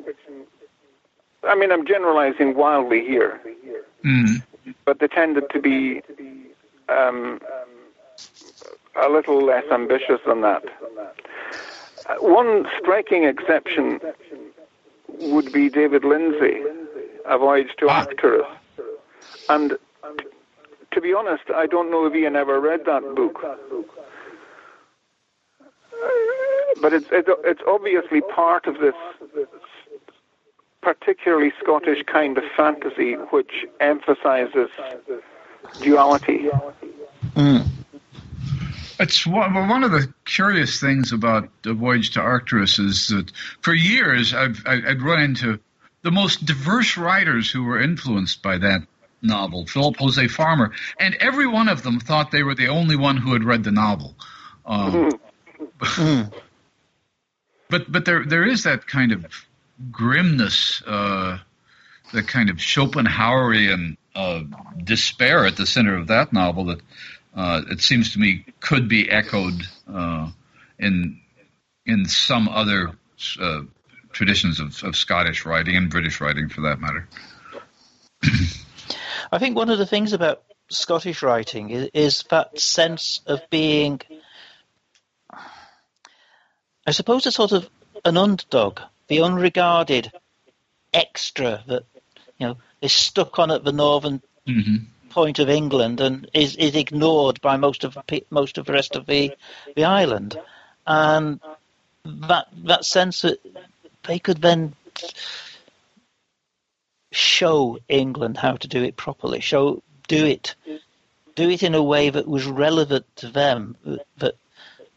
[1.45, 3.41] I mean, I'm generalizing wildly here,
[4.05, 4.43] Mm.
[4.87, 6.01] but they tended to be
[6.89, 7.39] um,
[8.97, 10.65] a little less ambitious than that.
[12.11, 14.01] Uh, One striking exception
[15.19, 16.63] would be David Lindsay,
[17.27, 18.01] A Voyage to Ah.
[18.01, 18.47] Arcturus.
[19.49, 19.77] And
[20.93, 23.41] to be honest, I don't know if Iain ever read that book.
[26.81, 28.95] But it's, it's, it's obviously part of this
[30.81, 34.71] particularly Scottish kind of fantasy which emphasizes
[35.83, 36.49] duality.
[37.35, 37.67] Mm.
[39.01, 43.33] It's one, one of the curious things about the voyage to Arcturus is that
[43.63, 45.59] for years I've I- I'd run into
[46.03, 48.83] the most diverse writers who were influenced by that
[49.23, 53.17] novel, Philip Jose Farmer, and every one of them thought they were the only one
[53.17, 54.15] who had read the novel.
[54.67, 55.19] Um,
[57.69, 59.27] but but there there is that kind of
[59.91, 61.39] grimness, uh,
[62.13, 64.43] the kind of Schopenhauerian uh,
[64.85, 66.81] despair at the center of that novel that
[67.35, 69.63] uh, it seems to me could be echoed
[69.93, 70.31] uh,
[70.79, 71.21] in
[71.87, 72.93] in some other
[73.41, 73.61] uh,
[74.13, 77.09] traditions of, of Scottish writing and British writing, for that matter.
[79.33, 84.01] I think one of the things about Scottish writing is, is that sense of being,
[86.87, 87.69] I suppose, a sort of
[88.05, 90.13] an underdog, the unregarded
[90.93, 91.85] extra that
[92.39, 94.77] you know is stuck on at the northern hmm
[95.11, 97.99] point of England and is, is ignored by most of
[98.31, 99.33] most of the rest of the
[99.77, 100.39] the island,
[100.87, 101.41] and
[102.05, 103.39] that that sense that
[104.05, 104.75] they could then
[107.13, 110.55] show England how to do it properly, show do it
[111.35, 113.77] do it in a way that was relevant to them,
[114.17, 114.35] that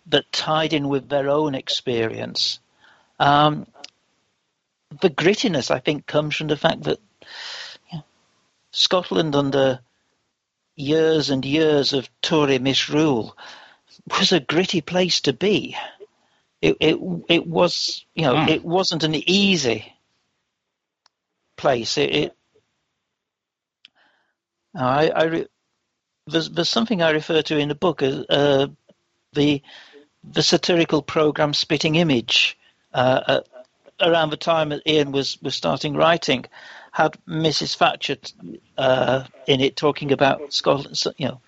[0.07, 2.59] that tied in with their own experience.
[3.19, 3.67] Um,
[5.01, 6.99] the grittiness, I think, comes from the fact that
[8.71, 9.79] Scotland under
[10.75, 13.37] years and years of Tory misrule
[14.07, 15.75] was a gritty place to be.
[16.61, 16.97] It it
[17.29, 18.47] it was you know Ah.
[18.49, 19.93] it wasn't an easy
[21.57, 21.97] place.
[21.97, 22.37] It, it
[24.75, 25.47] I, I re,
[26.27, 28.67] there's there's something I refer to in the book as uh,
[29.33, 29.61] the
[30.23, 32.57] the satirical program Spitting Image.
[32.93, 33.41] Uh, uh,
[33.99, 36.45] around the time that Iain was, was starting writing,
[36.93, 37.75] had Mrs.
[37.75, 38.17] Thatcher
[38.77, 41.03] uh, in it talking about Scotland.
[41.17, 41.41] You know,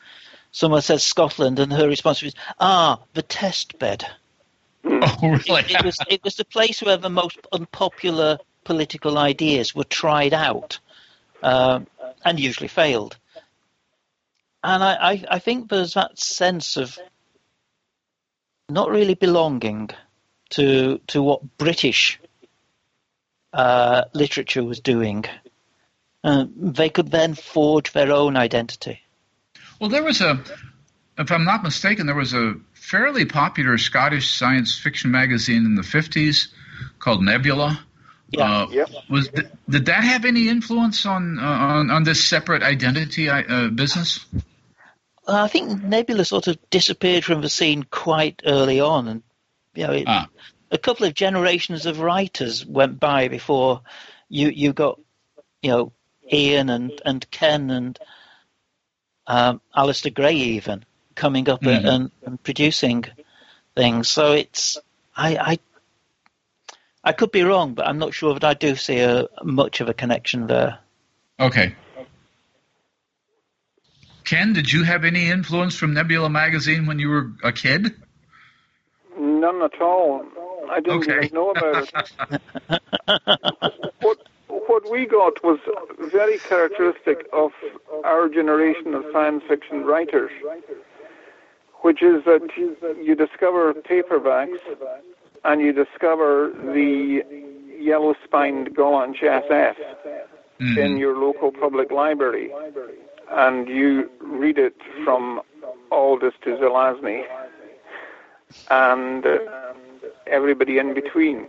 [0.51, 4.05] someone says Scotland, and her response was, "Ah, the test bed."
[4.87, 5.61] Oh, really?
[5.61, 10.33] It, it was it was the place where the most unpopular political ideas were tried
[10.33, 10.79] out,
[11.41, 11.87] um,
[12.23, 13.17] and usually failed.
[14.63, 16.99] And I, I, I think there's that sense of
[18.69, 19.89] not really belonging
[20.51, 22.19] to to what British
[23.55, 25.25] uh, literature was doing.
[26.23, 28.99] Uh, they could then forge their own identity.
[29.79, 30.43] Well, there was a
[31.17, 35.81] if I'm not mistaken, there was a fairly popular Scottish science fiction magazine in the
[35.81, 36.47] 50s
[36.99, 37.79] called Nebula.
[38.29, 38.63] Yeah.
[38.63, 38.89] Uh, Yep.
[39.09, 43.69] Was th- did that have any influence on uh, on, on this separate identity uh,
[43.69, 44.25] business?
[45.27, 49.23] Uh, I think Nebula sort of disappeared from the scene quite early on, and
[49.75, 50.27] you know, it, Ah.
[50.75, 53.81] A couple of generations of writers went by before
[54.27, 54.99] you you got
[55.61, 55.91] you know
[56.29, 57.97] Iain and and Ken and
[59.25, 60.83] um, Alasdair Gray even
[61.15, 61.85] coming up Mhm.
[61.87, 63.05] and, and producing
[63.73, 64.09] things.
[64.09, 64.77] So it's
[65.15, 65.59] I, I
[67.05, 69.87] I could be wrong, but I'm not sure that I do see a much of
[69.87, 70.79] a connection there.
[71.39, 71.73] Okay.
[74.25, 77.95] Ken, did you have any influence from Nebula magazine when you were a kid?
[79.17, 80.25] None at all.
[80.69, 81.25] I didn't Okay.
[81.25, 81.93] even know about it.
[84.01, 84.17] what
[84.67, 85.59] what we got was
[85.99, 87.51] very characteristic of
[88.03, 90.31] our generation of science fiction writers,
[91.81, 94.59] which is that you discover paperbacks
[95.43, 97.23] and you discover the
[97.79, 99.75] yellow-spined Gollancz SF
[100.59, 100.77] Mhm.
[100.77, 102.49] in your local public library,
[103.29, 105.41] and you read it from
[105.91, 107.25] Aldiss to Zelazny,
[108.69, 109.37] and uh,
[110.27, 111.47] everybody in between.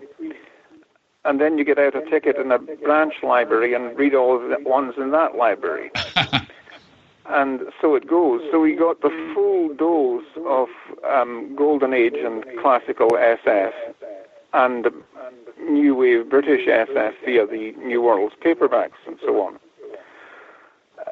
[1.25, 4.49] And then you get out a ticket in a branch library and read all of
[4.49, 5.90] the ones in that library.
[7.29, 8.40] and so it goes.
[8.53, 10.69] So we got the full dose of
[11.05, 13.73] um, Golden Age and classical SF
[14.53, 14.87] and
[15.69, 19.59] New Wave British SF via the New Worlds paperbacks and so on.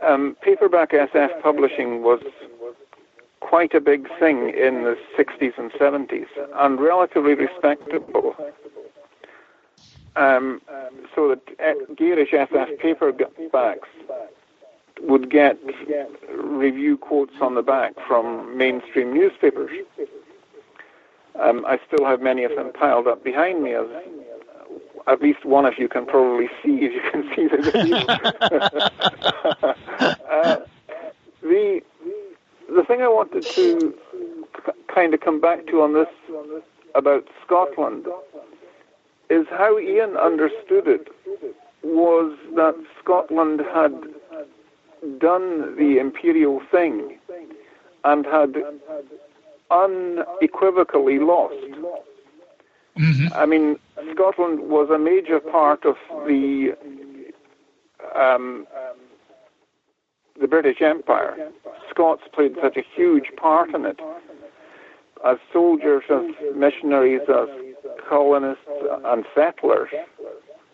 [0.02, 2.20] Um, paperback SF publishing was
[3.44, 8.34] quite a big thing in the 60s and 70s and relatively respectable.
[10.16, 10.62] Um,
[11.14, 13.90] so that uh, garish SF paperbacks
[15.02, 15.58] would get
[16.32, 19.70] review quotes on the back from mainstream newspapers.
[21.38, 23.86] Um, I still have many of them piled up behind me, as
[25.06, 27.96] at least one of you can probably see if you can see the video.
[30.30, 30.56] uh,
[31.42, 31.82] the
[32.74, 33.94] the thing I wanted to
[34.92, 36.08] kind of come back to on this
[36.94, 38.06] about Scotland
[39.30, 41.08] is how Iain understood it
[41.82, 43.92] was that Scotland had
[45.18, 47.18] done the imperial thing
[48.04, 48.56] and had
[49.70, 51.54] unequivocally lost.
[52.96, 53.32] Mhm.
[53.34, 53.78] I mean,
[54.12, 56.74] Scotland was a major part of the
[58.14, 58.66] um,
[60.40, 61.50] the British Empire.
[61.90, 64.00] Scots played such a huge part in it,
[65.24, 67.48] as soldiers, as missionaries, as
[68.08, 68.64] colonists
[69.04, 69.90] and settlers.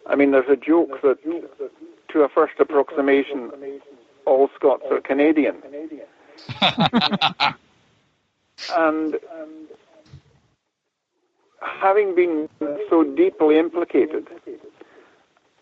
[0.07, 1.19] I mean, there's a joke that,
[2.09, 3.51] to a first approximation,
[4.27, 5.57] all Scots are Canadian.
[8.77, 9.17] and
[11.61, 12.49] having been
[12.89, 14.27] so deeply implicated,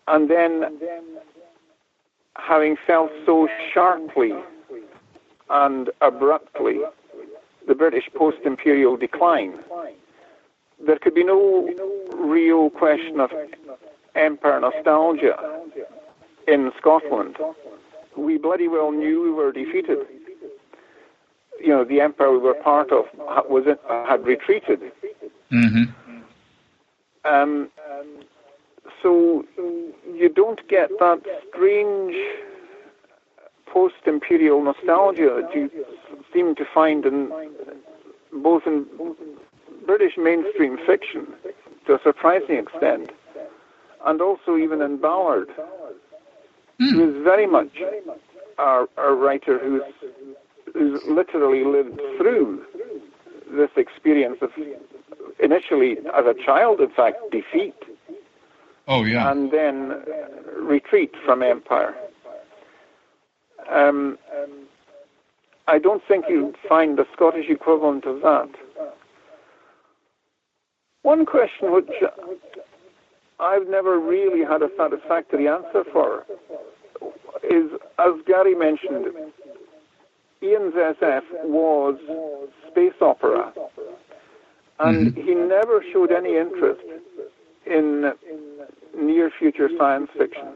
[0.07, 0.79] and then
[2.39, 4.33] having felt so sharply
[5.49, 6.79] and abruptly
[7.67, 9.59] the British post-imperial decline,
[10.85, 11.69] there could be no
[12.15, 13.31] real question of
[14.15, 15.37] empire nostalgia
[16.47, 17.37] in Scotland.
[18.15, 19.99] We bloody well knew we were defeated.
[21.61, 23.05] You know, the empire we were part of
[23.49, 24.91] was had retreated.
[25.51, 25.93] Mhm.
[27.25, 27.69] Um,
[29.01, 29.45] so
[30.13, 32.15] you don't get that strange
[33.71, 35.69] post-imperial nostalgia that you
[36.33, 37.31] seem to find in
[38.43, 38.85] both in
[39.85, 41.27] British mainstream fiction
[41.85, 43.11] to a surprising extent,
[44.05, 45.49] and also even in Ballard,
[46.79, 46.89] hmm.
[46.93, 47.75] who is very much
[48.57, 49.81] a, a writer who's,
[50.73, 52.63] who's literally lived through
[53.51, 54.51] this experience of
[55.39, 57.73] initially as a child, in fact, defeat
[58.89, 59.31] Oh yeah.
[59.31, 60.03] and then
[60.57, 61.95] retreat from empire.
[63.69, 64.17] Um,
[65.67, 68.49] I don't think you'd find the Scottish equivalent of that.
[71.03, 71.91] One question which
[73.39, 76.25] I've never really had a satisfactory answer for
[77.43, 77.69] is,
[77.99, 79.05] as Gary mentioned,
[80.41, 81.97] Iain's SF was
[82.71, 83.53] space opera,
[84.79, 86.81] and he never showed any interest
[87.69, 88.13] in
[88.97, 90.47] near future science fiction.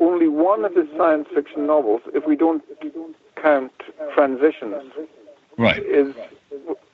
[0.00, 2.62] Only one of his science fiction novels, if we don't
[3.40, 3.72] count
[4.14, 4.92] Transitions,
[5.56, 5.82] Right.
[5.82, 6.14] is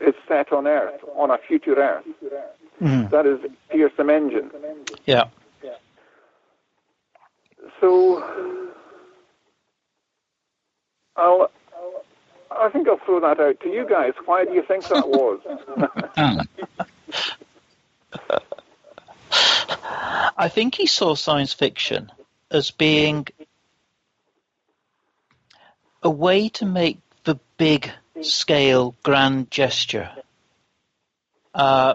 [0.01, 2.05] is set on Earth, on a future Earth.
[2.81, 3.11] Mm.
[3.11, 3.39] That is
[3.71, 4.51] Feersum Endjinn.
[5.05, 5.25] Yeah.
[7.81, 8.23] So
[11.17, 11.51] I'll
[12.51, 14.13] I think I'll throw that out to you guys.
[14.25, 15.41] Why do you think that was?
[20.37, 22.11] I think he saw science fiction
[22.51, 23.27] as being
[26.03, 30.11] a way to make the big scale grand gesture.
[31.55, 31.95] Uh,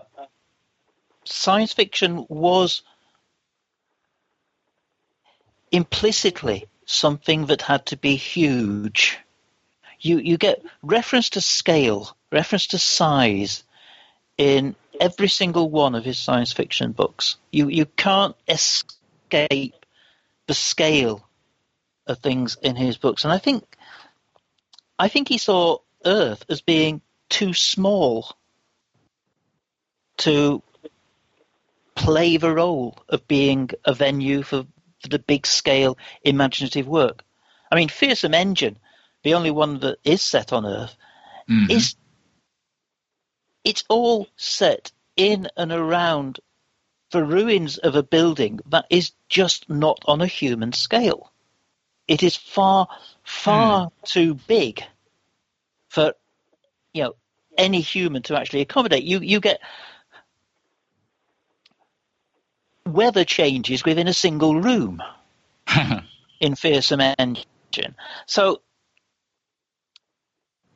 [1.26, 2.82] science fiction was
[5.72, 9.20] implicitly something that had to be huge.
[10.00, 13.64] You you get reference to scale, reference to size
[14.40, 17.36] in every single one of his science fiction books.
[17.52, 19.86] You you can't escape
[20.48, 21.28] the scale
[22.08, 23.64] of things in his books, and I think
[24.98, 28.36] I think he saw Earth as being too small
[30.18, 30.64] to
[31.96, 34.66] play the role of being a venue for,
[35.02, 37.24] for the big scale imaginative work.
[37.70, 38.78] I mean, Feersum Endjinn,
[39.24, 40.96] the only one that is set on Earth,
[41.50, 41.70] Mhm.
[41.70, 41.96] is
[43.64, 46.40] it's all set in and around
[47.12, 51.32] the ruins of a building that is just not on a human scale.
[52.08, 52.88] It is far,
[53.24, 53.94] far hmm.
[54.04, 54.84] too big
[55.90, 56.14] for
[56.94, 57.16] you know
[57.58, 59.04] any human to actually accommodate.
[59.04, 59.60] You you get
[62.86, 65.04] weather changes within a single room
[66.40, 67.94] in Feersum Endjinn.
[68.26, 68.62] So,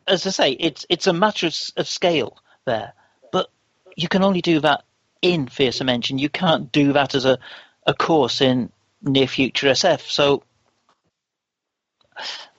[0.08, 2.93] as I say, it's it's a matter of, of scale there,
[3.32, 3.49] but
[3.95, 4.84] you can only do that
[5.22, 6.20] in Feersum Endjinn.
[6.20, 7.39] You can't do that as a,
[7.86, 10.01] a course in Near Future SF.
[10.01, 10.43] So,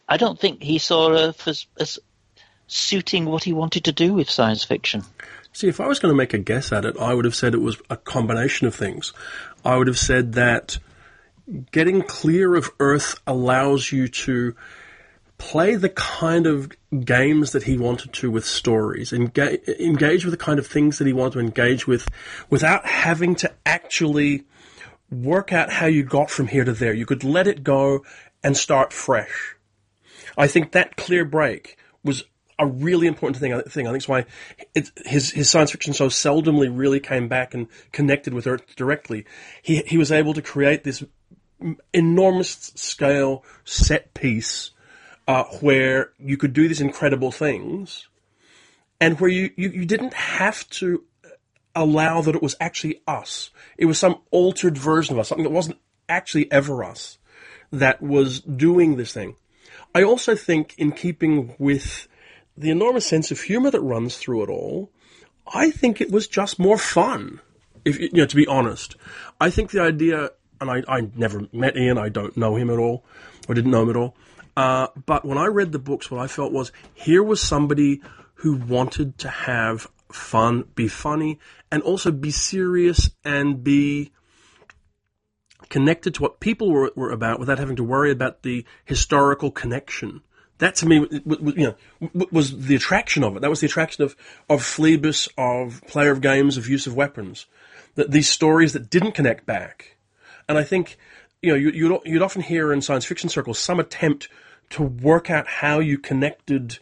[0.09, 1.99] I don't think he saw Earth as, as
[2.67, 5.05] suiting what he wanted to do with science fiction.
[5.53, 7.55] See, if I was going to make a guess at it, I would have said
[7.55, 9.13] it was a combination of things.
[9.65, 10.79] I would have said that
[11.71, 14.57] getting clear of Earth allows you to
[15.39, 16.71] play the kind of
[17.05, 21.07] games that he wanted to with stories, engage, engage with the kind of things that
[21.07, 22.09] he wanted to engage with
[22.51, 24.45] without having to actually
[25.11, 26.93] work out how you got from here to there.
[26.93, 28.05] You could let it go
[28.43, 29.57] and start fresh.
[30.37, 32.25] I think that clear break was
[32.59, 33.53] a really important thing.
[33.53, 34.27] I think it's why
[34.75, 39.25] it, his his science fiction so seldomly really came back and connected with Earth directly.
[39.63, 41.03] He he was able to create this
[41.93, 44.71] enormous scale set piece
[45.27, 48.09] uh, where you could do these incredible things,
[49.01, 51.05] and where you, you, you didn't have to
[51.75, 53.51] allow that it was actually us.
[53.77, 57.19] It was some altered version of us, something that wasn't actually ever us,
[57.73, 59.37] that was doing this thing.
[59.95, 62.09] I also think, in keeping with
[62.57, 64.91] the enormous sense of humor that runs through it all,
[65.53, 67.41] I think it was just more fun.
[67.85, 68.97] If you know, to be honest,
[69.41, 72.79] I think the idea, and I, I never met Iain, I don't know him at
[72.79, 73.05] all,
[73.49, 74.17] or didn't know him at all.
[74.57, 78.03] Uh, but when I read the books, what I felt was here was somebody
[78.35, 81.39] who wanted to have fun, be funny,
[81.71, 84.13] and also be serious and be
[85.69, 90.23] connected to what people were, were about without having to worry about the historical connection.
[90.59, 93.41] That to me, you know, was the attraction of it.
[93.41, 94.15] That was the attraction of
[94.49, 97.47] of Phlebas, of Player of Games, of Use of Weapons.
[97.97, 99.97] That these stories that didn't connect back,
[100.49, 100.97] and I think
[101.45, 104.29] you know you, you'd you'd often hear in science fiction circles some attempt
[104.71, 106.79] to work out how you connected,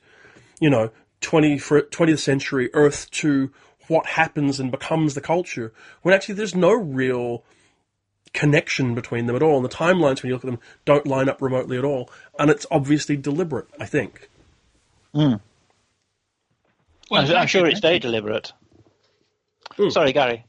[0.61, 0.91] you know,
[1.21, 3.51] 20, 20th century Earth to
[3.89, 7.43] what happens and becomes the culture, when actually there's no real
[8.33, 9.57] connection between them at all.
[9.57, 12.09] And the timelines, when you look at them, don't line up remotely at all.
[12.39, 14.31] And it's obviously deliberate, I think.
[15.13, 15.35] Hmm.
[17.11, 18.53] Well, I'm, I'm sure it's very deliberate.
[19.77, 19.91] Hmm.
[19.91, 20.45] Sorry, Gary.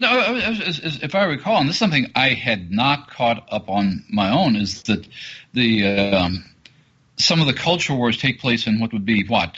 [0.00, 4.30] No, if I recall, and this is something I had not caught up on my
[4.30, 5.06] own, is that
[5.52, 6.44] the um,
[7.16, 9.56] some of the culture wars take place in what would be what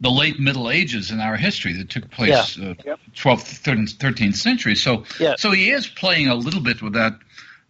[0.00, 3.00] the late Middle Ages in our history that took place uh, Yep.
[3.16, 4.76] 12th, 13th, 13th century.
[4.76, 5.34] So, Yeah.
[5.36, 7.18] so he is playing a little bit with that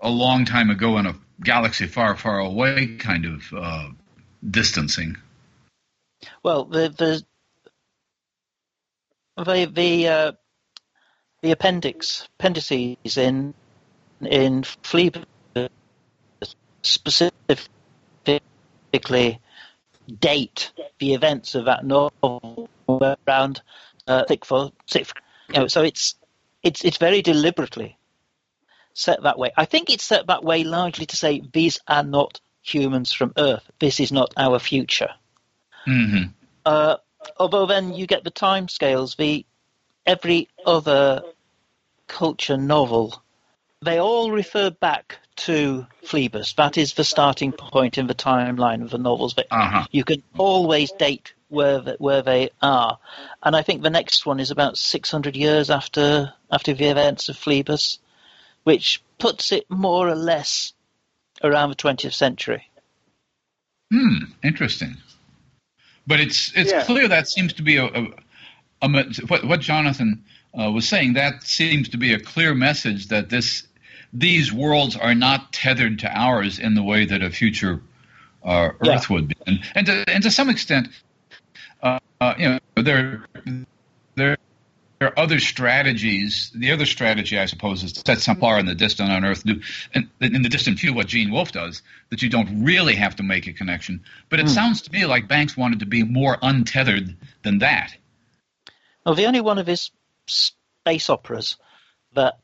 [0.00, 3.88] a long time ago in a galaxy far, far away kind of uh,
[4.48, 5.16] distancing.
[6.42, 7.24] Well, the the
[9.36, 10.32] the the, uh,
[11.42, 13.54] the appendix appendices in
[14.20, 15.24] in Phlebas
[16.82, 17.60] specifically
[20.18, 23.62] date the events of that novel around
[24.06, 25.12] uh, six for six.
[25.52, 26.14] You know, so it's
[26.62, 27.98] it's it's very deliberately
[28.94, 29.50] set that way.
[29.56, 33.68] I think it's set that way largely to say these are not humans from Earth.
[33.78, 35.10] This is not our future.
[35.84, 36.24] hmm
[36.64, 36.96] Uh,
[37.38, 39.14] although then you get the time scales.
[39.16, 39.46] The
[40.06, 41.22] every other
[42.06, 43.22] culture novel
[43.82, 46.54] they all refer back to Phlebas.
[46.54, 49.34] That is the starting point in the timeline of the novels.
[49.34, 49.86] But Uh-huh.
[49.92, 52.98] you can always date where the, where they are,
[53.42, 57.36] and I think the next one is about 600 years after after the events of
[57.36, 57.98] Phlebas,
[58.64, 60.72] which puts it more or less
[61.42, 62.68] around the 20th century.
[63.92, 64.96] Hmm, interesting.
[66.06, 66.84] But it's it's Yeah.
[66.84, 68.08] clear that seems to be a, a,
[68.86, 70.24] me- what, what Jonathan
[70.58, 71.14] uh, was saying.
[71.14, 73.66] That seems to be a clear message that this
[74.12, 77.82] these worlds are not tethered to ours in the way that a future
[78.44, 78.94] uh, Yeah.
[78.94, 80.88] Earth would be, and and to, and to some extent,
[81.82, 83.24] uh, uh, you know, there
[84.14, 84.36] there.
[85.00, 86.50] There are other strategies.
[86.52, 89.44] The other strategy, I suppose, is to set some far in the distant on Earth,
[89.44, 89.60] do,
[89.94, 93.22] and in the distant view, what Gene Wolfe does, that you don't really have to
[93.22, 94.02] make a connection.
[94.28, 97.94] But it sounds to me like Banks wanted to be more untethered than that.
[99.08, 99.90] Well, the only one of his
[100.26, 101.56] space operas
[102.12, 102.40] that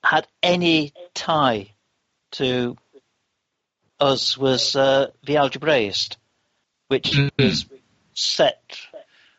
[0.00, 1.72] had any tie
[2.32, 2.76] to
[3.98, 6.16] us was uh, The Algebraist,
[6.86, 7.30] which Mhm.
[7.38, 7.66] is
[8.12, 8.62] set,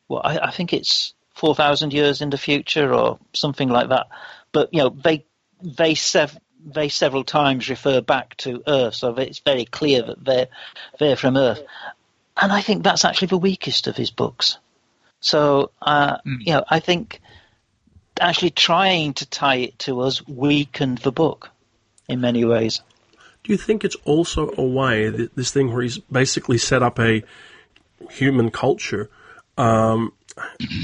[0.10, 4.08] well, I, I think it's 4,000 years in the future or something like that.
[4.52, 5.24] But, you know, they,
[5.62, 10.50] they, sev- they several times refer back to Earth, so it's very clear that they're,
[11.00, 11.64] they're from Earth.
[12.36, 14.58] And I think that's actually the weakest of his books.
[15.26, 17.20] So, uh, you know, I think
[18.22, 21.50] actually trying to tie it to us weakened the book
[22.08, 22.82] in many ways.
[23.44, 27.00] Do you think it's also a way that this thing where he's basically set up
[27.00, 27.24] a
[28.12, 29.10] human culture
[29.58, 30.14] um,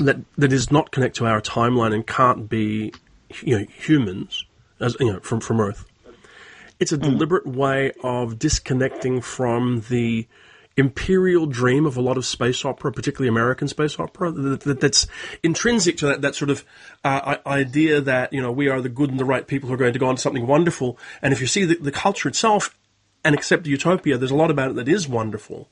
[0.02, 2.94] that that is not connected to our timeline and can't be
[3.44, 4.44] you know humans
[4.80, 5.86] as you know from from Earth?
[6.80, 10.26] It's a deliberate way of disconnecting from the
[10.78, 15.08] imperial dream of a lot of space opera, particularly American space opera, that, that, that's
[15.44, 16.64] intrinsic to that, that sort of
[17.04, 19.78] uh, idea that, you know, we are the good and the right people who are
[19.78, 20.98] going to go on to something wonderful.
[21.22, 22.78] And if you see the, the culture itself
[23.24, 25.70] and accept utopia, there's a lot about it that is wonderful.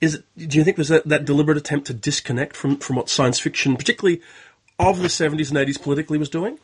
[0.00, 3.38] Is do you think there's that, that deliberate attempt to disconnect from, from what science
[3.38, 4.22] fiction, particularly
[4.78, 6.58] of the 70s and 80s politically, was doing?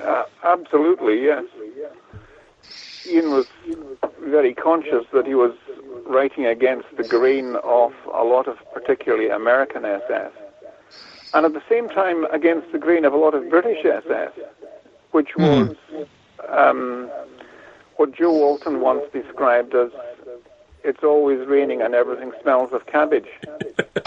[0.00, 1.44] Uh, absolutely, yes.
[3.08, 3.46] Iain was
[4.20, 5.52] very conscious that he was
[6.06, 10.30] writing against the grain of a lot of particularly American SF,
[11.34, 14.32] and at the same time against the grain of a lot of British SF,
[15.12, 15.74] which was
[16.48, 17.10] um,
[17.96, 19.90] what Jo Walton once described as
[20.84, 23.28] "it's always raining and everything smells of cabbage."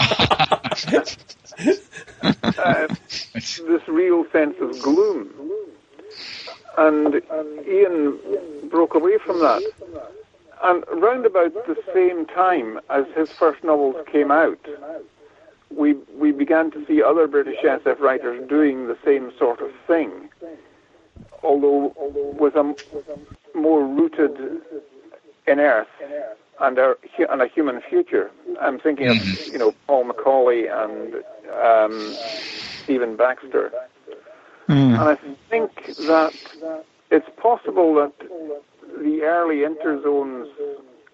[2.58, 2.88] uh,
[3.32, 5.30] this real sense of gloom.
[6.78, 7.22] And
[7.68, 8.18] Iain
[8.68, 9.62] broke away from that.
[10.62, 14.60] And round about the same time as his first novels came out,
[15.70, 20.28] we we began to see other British SF writers doing the same sort of thing,
[21.42, 21.92] although
[22.38, 22.74] with a
[23.54, 24.62] more rooted
[25.46, 25.88] in Earth
[26.60, 26.94] and a,
[27.30, 28.30] and a human future.
[28.60, 29.16] I'm thinking of
[29.48, 31.14] you know Paul McAuley and
[31.52, 32.16] um,
[32.84, 33.72] Stephen Baxter.
[34.68, 35.16] And I
[35.50, 35.72] think
[36.06, 36.32] that
[37.10, 38.12] it's possible that
[38.98, 40.48] the early Interzone's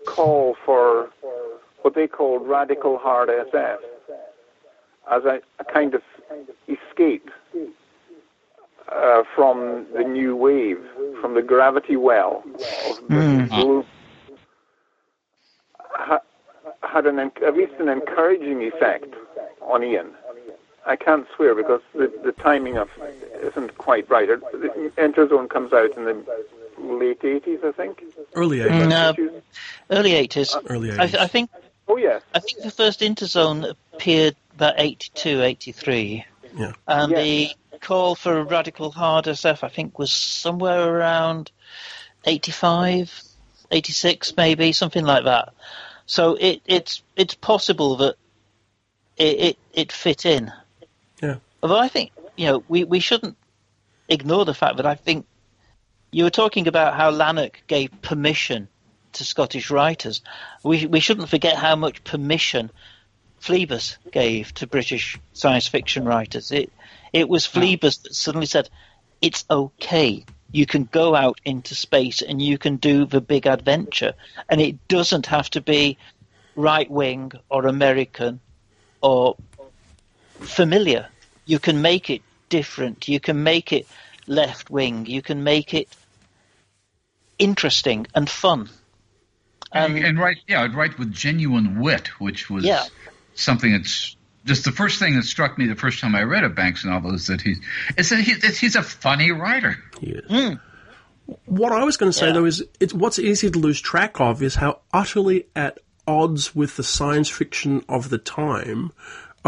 [0.07, 1.11] call for
[1.83, 3.79] what they called radical hard SF
[5.11, 6.03] as a, a kind of
[6.69, 7.31] escape
[8.93, 10.79] uh, from the new wave,
[11.21, 12.43] from the gravity well
[12.91, 13.87] of British.
[15.91, 16.21] Ha-
[16.83, 19.13] had an, at least an encouraging effect
[19.63, 20.11] on Iain.
[20.89, 22.89] I can't swear because the, the timing of
[23.43, 24.29] isn't quite right.
[24.29, 26.25] It, the Interzone comes out in the
[26.79, 28.03] late 80s, I think.
[28.35, 28.89] Early mm, 80s.
[28.89, 29.41] No,
[29.91, 30.57] early 80s.
[30.57, 31.19] Uh, early I, 80s.
[31.19, 31.51] I think
[31.89, 32.23] Oh, yes.
[32.35, 36.25] I think the first Interzone appeared about 82, 83.
[36.55, 36.73] Yeah.
[36.87, 37.55] And Yes.
[37.73, 41.51] the call for radical hard SF, I think, was somewhere around
[42.25, 43.23] 85,
[43.71, 45.55] 86, maybe, something like that.
[46.05, 48.17] So it, it's it's possible that
[49.17, 50.53] it, it, it fit in.
[51.63, 53.37] Although I think, you know, we, we shouldn't
[54.09, 55.27] ignore the fact that I think
[56.11, 58.69] you were talking about how Lanark gave permission
[59.15, 60.23] to Scottish writers.
[60.63, 62.71] We, we shouldn't forget how much permission
[63.41, 66.51] Phlebas gave to British science fiction writers.
[66.51, 66.73] It,
[67.13, 68.71] it was Phlebas that suddenly said,
[69.21, 70.25] it's okay.
[70.51, 74.15] You can go out into space and you can do the big adventure.
[74.49, 75.99] And it doesn't have to be
[76.57, 78.41] right wing or American
[79.01, 79.37] or
[80.41, 81.09] familiar.
[81.49, 82.21] You can make it
[82.51, 83.09] different.
[83.09, 83.87] You can make it
[84.27, 85.07] left wing.
[85.07, 85.89] You can make it
[87.39, 88.69] interesting and fun.
[89.73, 92.85] And, Um, and write, yeah, I'd write with genuine wit, which was Yeah.
[93.35, 96.49] something that's just the first thing that struck me the first time I read a
[96.49, 97.59] Banks novel is that he's
[97.97, 99.83] is that, he, that he's a funny writer.
[100.01, 100.57] Yes.
[101.45, 102.33] What I was going to say Yeah.
[102.33, 106.77] though is, it's what's easy to lose track of is how utterly at odds with
[106.77, 108.93] the science fiction of the time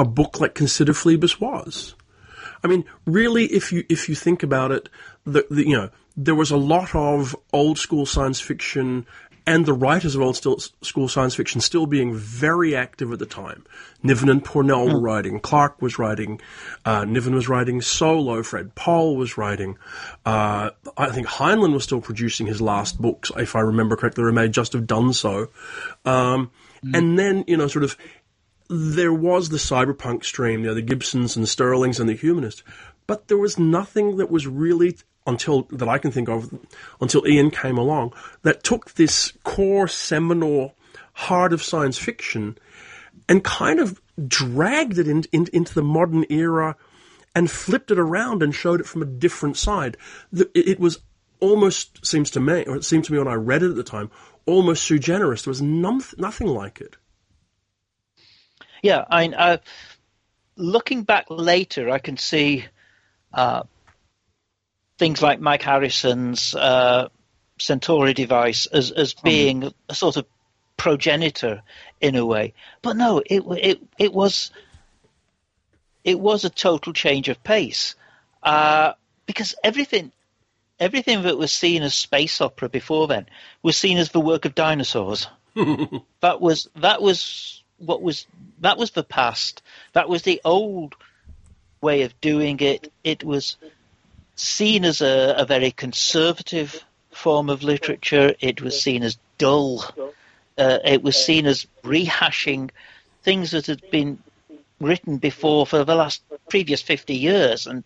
[0.00, 1.94] a book like Consider Phlebas was.
[2.64, 4.88] I mean, really, if you if you think about it,
[5.24, 9.06] the, the you know there was a lot of old school science fiction,
[9.46, 13.64] and the writers of old school science fiction still being very active at the time.
[14.02, 16.40] Niven and Pournelle were writing, Clarke was writing,
[16.86, 19.76] uh, Niven was writing solo, Fred Pohl was writing.
[20.24, 24.32] Uh, I think Heinlein was still producing his last books, if I remember correctly, or
[24.32, 25.48] may just have done so.
[26.04, 26.50] Um,
[26.82, 27.94] And then you know, sort of
[28.70, 32.62] there was the cyberpunk stream, you know, the Gibsons and the Sterlings and the humanists,
[33.08, 34.96] but there was nothing that was really
[35.26, 36.56] until that I can think of
[37.00, 38.12] until Iain came along
[38.42, 40.76] that took this core seminal
[41.14, 42.56] heart of science fiction
[43.28, 46.76] and kind of dragged it in, in, into the modern era
[47.34, 49.96] and flipped it around and showed it from a different side.
[50.32, 51.00] The, it, it was
[51.40, 53.82] almost seems to me, or it seemed to me when I read it at the
[53.82, 54.10] time,
[54.46, 55.42] almost sui generis.
[55.42, 56.96] There was nothing like it.
[58.82, 59.56] Yeah, I, uh,
[60.56, 62.64] looking back later, I can see
[63.32, 63.64] uh,
[64.98, 67.08] things like Mike Harrison's uh,
[67.58, 70.26] Centauri device as as being a sort of
[70.76, 71.62] progenitor
[72.00, 72.54] in a way.
[72.80, 74.50] But no, it it it was
[76.04, 77.94] it was a total change of pace
[78.42, 78.94] uh,
[79.26, 80.12] because everything
[80.78, 83.26] everything that was seen as space opera before then
[83.62, 85.28] was seen as the work of dinosaurs.
[86.20, 88.26] that was that was what was
[88.60, 89.62] that was the past.
[89.94, 90.94] That was the old
[91.80, 92.92] way of doing it.
[93.02, 93.56] It was
[94.36, 98.34] seen as a, a very conservative form of literature.
[98.40, 99.84] It was seen as dull.
[100.58, 102.70] Uh, it was seen as rehashing
[103.22, 104.18] things that had been
[104.78, 107.84] written before for the last previous 50 years and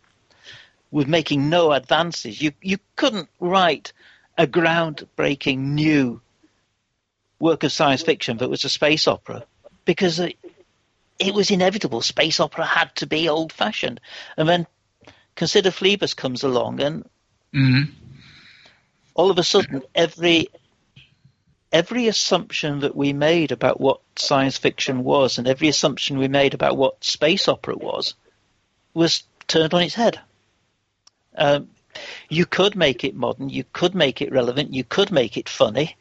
[0.90, 2.40] was making no advances.
[2.40, 3.92] You, you couldn't write
[4.36, 6.20] a groundbreaking new
[7.38, 9.44] work of science fiction that was a space opera
[9.84, 10.36] because it,
[11.18, 12.00] it was inevitable.
[12.00, 14.00] Space opera had to be old fashioned.
[14.36, 14.66] And then
[15.34, 17.04] consider Phlebas comes along and
[17.54, 17.92] Mm-hmm.
[19.14, 20.48] all of a sudden every
[21.72, 26.54] every assumption that we made about what science fiction was and every assumption we made
[26.54, 28.14] about what space opera was
[28.92, 30.20] was turned on its head.
[31.36, 31.68] Um,
[32.28, 35.96] you could make it modern, you could make it relevant, you could make it funny.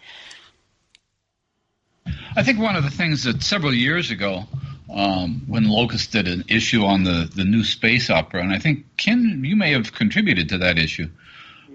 [2.36, 4.46] I think one of the things that several years ago,
[4.94, 8.86] um, when Locus did an issue on the, the new space opera, and I think
[8.98, 11.10] Ken, you may have contributed to that issue.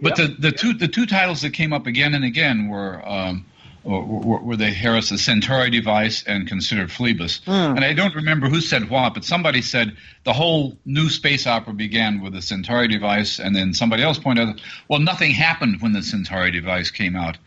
[0.01, 3.45] But the, the two the two titles that came up again and again were um,
[3.85, 7.41] were, the Harris the Centauri device and considered Phlebas.
[7.47, 11.73] And I don't remember who said what, but somebody said the whole new space opera
[11.73, 15.93] began with the Centauri device, and then somebody else pointed out, well, nothing happened when
[15.93, 17.39] the Centauri device came out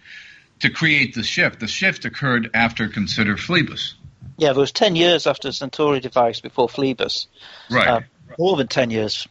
[0.62, 1.60] to create the shift.
[1.60, 3.96] The shift occurred after Consider Phlebas.
[4.38, 7.28] Yeah, it was 10 years after Centauri device before Phlebas.
[7.70, 7.88] Right.
[7.88, 8.02] Uh,
[8.40, 9.28] more than 10 years.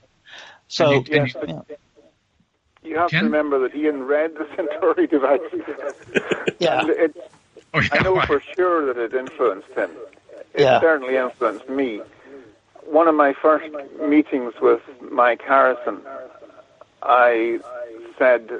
[0.68, 1.76] So, And you- and yeah, yeah.
[2.83, 3.20] You have Ken?
[3.20, 5.41] to remember that Iain read the Centauri device.
[6.59, 6.83] Yeah.
[6.87, 7.16] It,
[7.72, 8.26] Oh, yeah, I know right.
[8.26, 9.91] for sure that it influenced him.
[10.55, 10.81] It Yeah.
[10.81, 12.03] certainly influenced me.
[12.85, 16.01] One of my first meetings with Mike Harrison,
[17.03, 17.61] I
[18.18, 18.51] said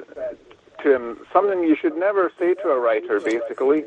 [0.83, 3.85] to him something you should never say to a writer, basically,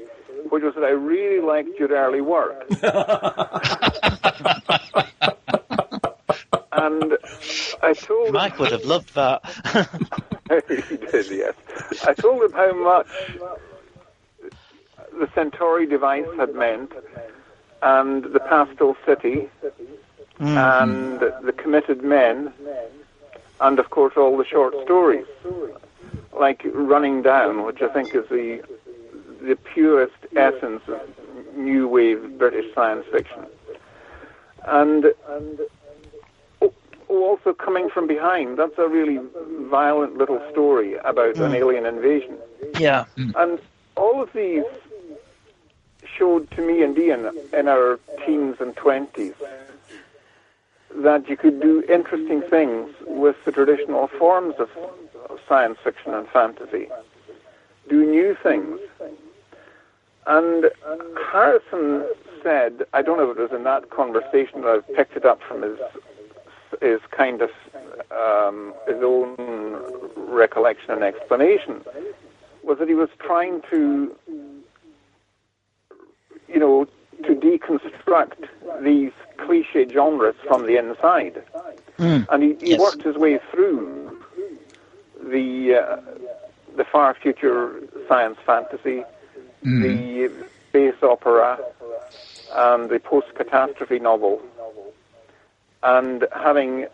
[0.51, 2.67] which was that I really liked your early work.
[6.73, 7.17] and
[7.83, 9.43] I told him Mike would have loved that.
[10.89, 11.55] he did, yes.
[12.07, 13.09] I told him how much
[15.19, 16.93] the Centauri device had meant,
[17.83, 20.47] and the Pastel City, mm-hmm.
[20.47, 22.53] and the Committed Men,
[23.61, 25.27] and of course all the short stories,
[26.39, 28.63] like Running Down, which I think is the
[29.41, 31.01] the purest essence of
[31.57, 33.47] new wave British science fiction,
[34.67, 35.07] and.
[36.63, 36.73] Oh,
[37.09, 38.59] also coming from behind.
[38.59, 39.21] That's a really
[39.69, 41.55] violent little story about an mm.
[41.55, 42.39] alien invasion.
[42.79, 43.05] yeah.
[43.17, 43.61] And
[43.97, 44.65] all of these
[46.17, 49.35] showed to me and Iain in our teens and twenties
[50.97, 54.71] that you could do interesting things with the traditional forms of,
[55.31, 56.89] of science fiction and fantasy.
[57.89, 58.79] Do new things.
[60.27, 60.71] And
[61.31, 62.07] Harrison
[62.43, 65.41] said, I don't know if it was in that conversation, but I've picked it up
[65.47, 65.79] from his
[66.81, 67.51] his kind of
[68.11, 69.37] um, his own
[70.17, 71.83] recollection and explanation
[72.65, 74.15] was that he was trying to,
[76.49, 76.87] you know,
[77.25, 78.49] to deconstruct
[78.83, 81.43] these cliche genres from the inside.
[81.99, 82.27] Mm.
[82.31, 82.81] And he, he Yes.
[82.81, 84.14] worked his way through
[85.31, 86.01] the uh,
[86.77, 89.03] the far future science fantasy,
[89.63, 90.31] the
[90.69, 91.59] space opera,
[92.53, 94.43] and the post catastrophe novel,
[95.83, 96.87] and having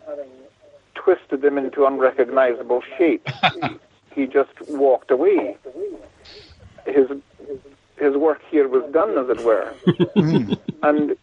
[0.95, 3.33] twisted them into unrecognizable shapes,
[4.15, 5.57] he just walked away.
[6.85, 7.07] His
[7.97, 9.73] his work here was done, as it were,
[10.83, 11.15] and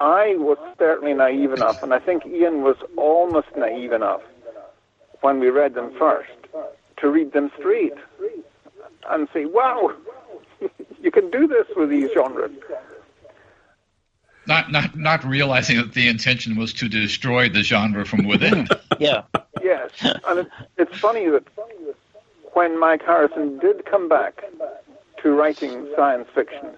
[0.00, 4.22] I was certainly naive enough, and I think Iain was almost naive enough
[5.20, 6.30] when we read them first
[6.98, 7.94] to read them straight
[9.08, 9.92] and say, "Wow,
[11.02, 12.52] you can do this with these genres."
[14.46, 18.66] Not not not realizing that the intention was to destroy the genre from within.
[18.98, 19.22] Yeah.
[19.62, 21.44] Yes, and it, it's funny that
[22.52, 24.42] when Mike Harrison did come back
[25.22, 26.68] to writing science fiction,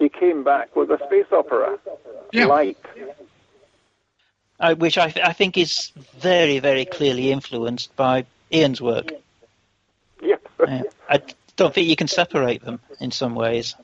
[0.00, 1.78] he came back with a space opera,
[2.32, 2.46] Yeah.
[2.46, 2.78] Light.
[4.60, 9.10] Uh, which I, th- I think is very, very clearly influenced by Iain's work.
[10.22, 10.48] Yep.
[10.66, 10.82] Yeah.
[11.08, 11.20] I
[11.56, 13.74] don't think you can separate them in some ways.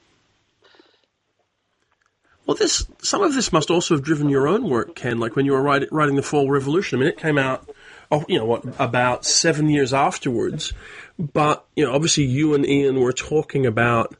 [2.47, 5.21] Well, this some of this must also have driven your own work, Ken.
[5.21, 6.99] Like when you were writing, writing the Fall Revolution.
[6.99, 7.71] I mean, it came out,
[8.11, 10.73] oh, you know, what about seven years afterwards.
[11.19, 14.17] But you know, obviously, you and Ian were talking about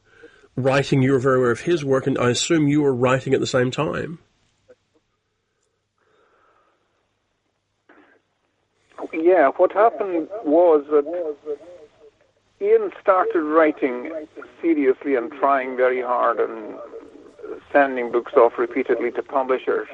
[0.55, 1.01] writing.
[1.01, 3.47] You were very aware of his work, and I assume you were writing at the
[3.47, 4.19] same time.
[9.13, 11.05] Yeah, what happened was that
[12.61, 14.11] Iain started writing
[14.61, 16.75] seriously and trying very hard and
[17.71, 19.87] sending books off repeatedly to publishers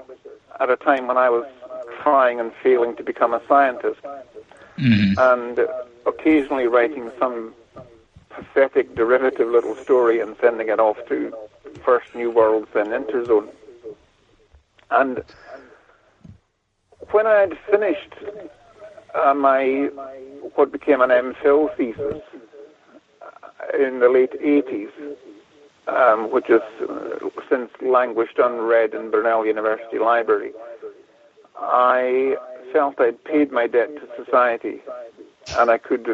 [0.59, 1.45] at a time when I was
[2.01, 4.01] trying and failing to become a scientist
[4.77, 5.17] mm-hmm.
[5.17, 5.67] and
[6.05, 7.53] occasionally writing some
[8.29, 11.33] pathetic derivative little story and sending it off to
[11.83, 13.49] first New Worlds then Interzone.
[14.91, 15.23] And
[17.11, 18.13] when I had finished
[19.13, 19.89] uh, my
[20.55, 22.21] what became an MPhil thesis
[23.21, 24.89] uh, in the late 80s,
[25.87, 30.51] um, which has uh, since languished unread in Brunel University Library,
[31.57, 32.35] I
[32.71, 34.81] felt I'd paid my debt to society,
[35.57, 36.07] and I could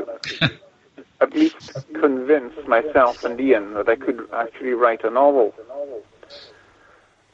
[1.22, 5.54] at least convince myself and Iain that I could actually write a novel.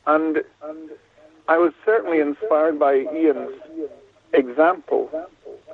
[0.05, 0.43] And
[1.47, 3.51] I was certainly inspired by Iain's
[4.33, 5.09] example,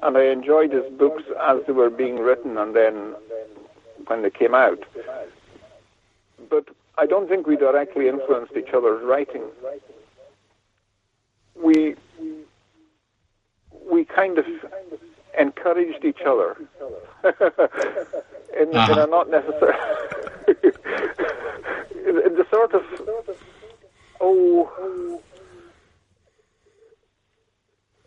[0.04, 3.16] and I enjoyed his books as they were being written and then
[4.08, 4.84] when they came out.
[6.50, 6.66] But
[6.98, 9.44] I don't think we directly influenced each other's writing.
[11.62, 11.96] We
[13.90, 14.46] we kind of
[15.40, 16.56] encouraged each other
[18.60, 19.06] in, in a Uh-huh.
[19.08, 19.76] not necessary
[22.28, 22.84] in the sort of
[24.22, 25.22] oh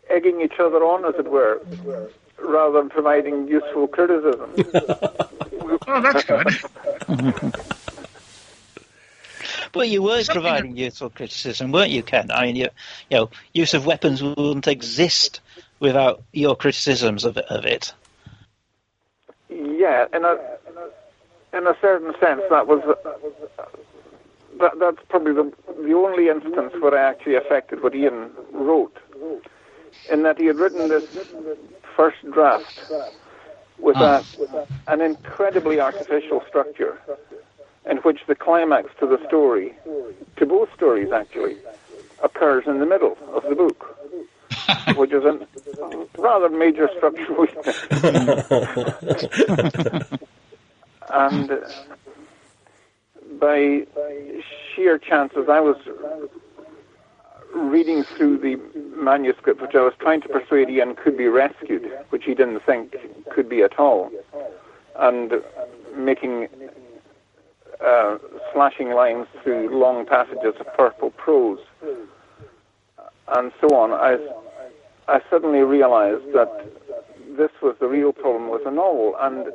[0.09, 1.61] egging each other on, as it were,
[2.39, 4.55] rather than providing useful criticism.
[5.87, 6.47] Oh, that's good.
[9.71, 12.31] But you were Something providing useful criticism, weren't you, Ken?
[12.31, 12.69] I mean, you,
[13.09, 15.41] you know, use of weapons wouldn't exist
[15.79, 17.93] without your criticisms of, of it.
[19.49, 20.37] Yeah, in a
[21.53, 22.81] in a certain sense, that was
[24.59, 25.51] that, that's probably the
[25.83, 28.97] the only instance where I actually affected what Iain wrote,
[30.11, 31.05] in that he had written this
[31.95, 32.91] first draft
[33.77, 34.23] with a,
[34.87, 36.99] an incredibly artificial structure,
[37.89, 39.73] in which the climax to the story,
[40.37, 41.57] to both stories actually,
[42.23, 43.97] occurs in the middle of the book,
[44.95, 45.39] which is a
[46.17, 47.85] rather major structural weakness.
[51.13, 51.59] and
[53.39, 53.85] by
[54.75, 55.77] sheer chances, I was
[57.53, 58.59] reading through the
[58.95, 62.95] manuscript, which I was trying to persuade Iain could be rescued, which he didn't think
[63.31, 64.11] could be at all,
[64.95, 65.41] and
[65.95, 66.47] making
[67.83, 68.17] uh,
[68.53, 71.59] slashing lines through long passages of purple prose,
[73.29, 73.91] and so on.
[73.91, 74.17] I,
[75.07, 76.67] I suddenly realized that
[77.37, 79.47] this was the real problem with the novel, and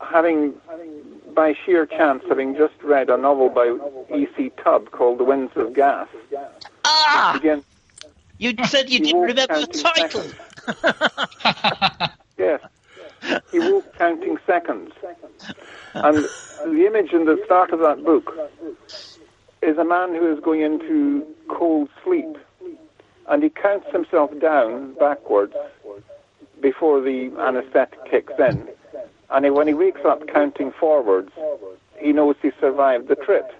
[0.00, 0.54] having,
[1.34, 3.76] by sheer chance, having just read a novel by
[4.14, 4.50] E.C.
[4.62, 6.08] Tubb called The Winds of Gath,
[6.84, 7.36] Ah!
[7.36, 7.62] again,
[8.38, 10.24] You said you didn't remember the title.
[12.38, 12.60] yes,
[13.52, 14.92] he woke counting seconds,
[15.94, 16.16] and
[16.64, 18.32] the image in the start of that book
[19.62, 22.36] is a man who is going into cold sleep,
[23.28, 25.54] and he counts himself down backwards
[26.60, 28.68] before the anesthetic kicks in,
[29.30, 31.30] and he, when he wakes up counting forwards,
[31.98, 33.50] he knows he survived the trip.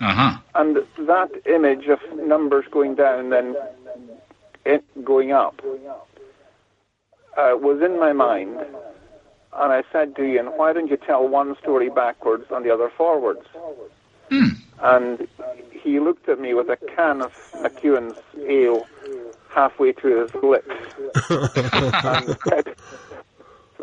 [0.00, 0.38] Uh-huh.
[0.54, 3.56] And that image of numbers going down, then
[4.64, 5.60] it going up,
[7.36, 8.58] uh, was in my mind.
[9.56, 12.90] And I said to Iain, why don't you tell one story backwards and the other
[12.96, 13.46] forwards?
[14.30, 14.48] Hmm.
[14.80, 15.28] And
[15.70, 18.18] he looked at me with a can of McEwan's
[18.48, 18.84] ale
[19.54, 20.74] halfway to his lips
[21.30, 22.74] and said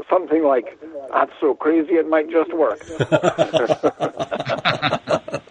[0.10, 0.80] something like,
[1.12, 2.82] that's so crazy it might just work.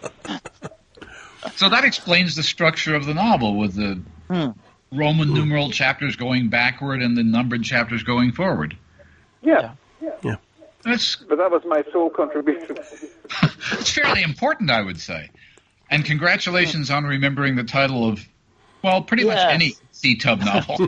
[1.61, 4.49] So that explains the structure of the novel with the hmm.
[4.91, 8.75] Roman numeral chapters going backward and the numbered chapters going forward.
[10.01, 10.15] yeah.
[10.23, 10.35] yeah
[10.83, 12.77] That's But that was my sole contribution.
[13.73, 15.29] it's fairly important, I would say.
[15.91, 18.27] And congratulations on remembering the title of,
[18.83, 20.79] well, pretty much any C Tubb novel.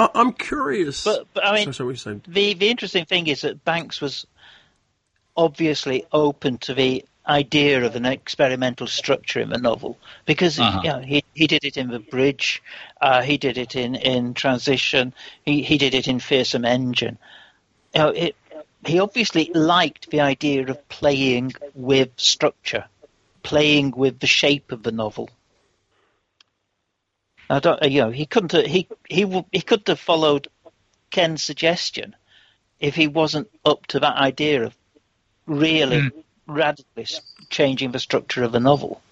[0.00, 1.04] I- I'm curious.
[1.04, 2.22] But, but I mean, Sorry, sorry, what you saying?
[2.28, 4.26] the the interesting thing is that Banks was
[5.36, 9.96] obviously open to the idea of an experimental structure in the novel
[10.26, 10.80] because Uh-huh.
[10.82, 12.62] you know, he he did it in the bridge,
[13.00, 15.12] uh, he did it in in transition,
[15.44, 17.16] he he did it in Feersum Endjinn.
[17.94, 18.36] You know, it,
[18.86, 22.86] he obviously liked the idea of playing with structure,
[23.42, 25.28] playing with the shape of the novel.
[27.50, 28.52] I don't, you know, he couldn't.
[28.52, 30.48] have- He he he could have followed
[31.10, 32.14] Ken's suggestion
[32.78, 34.74] if he wasn't up to that idea of
[35.46, 36.10] really
[36.46, 37.20] radically s-
[37.50, 39.02] changing the structure of a novel.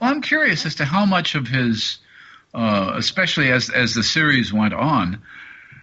[0.00, 1.98] Well, I'm curious as to how much of his,
[2.54, 5.22] uh, especially as as the series went on,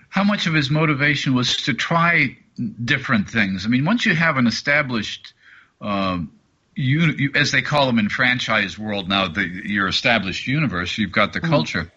[0.09, 2.37] how much of his motivation was to try
[2.85, 3.65] different things.
[3.65, 5.33] I mean, once you have an established,
[5.81, 6.31] um,
[6.77, 11.11] you, you, as they call them in franchise world now, the, your established universe, you've
[11.11, 11.91] got the culture.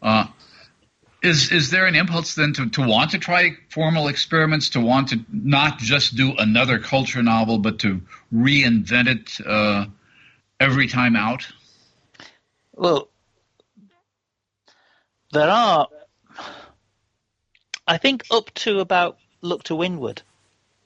[0.00, 0.26] Uh,
[1.22, 5.08] is is there an impulse then to, to want to try formal experiments, to want
[5.08, 8.00] to not just do another culture novel, but to
[8.32, 9.86] reinvent it uh,
[10.58, 11.46] every time out?
[12.72, 13.08] Well,
[15.32, 15.88] there are,
[17.86, 20.22] I think, up to about Look to Windward,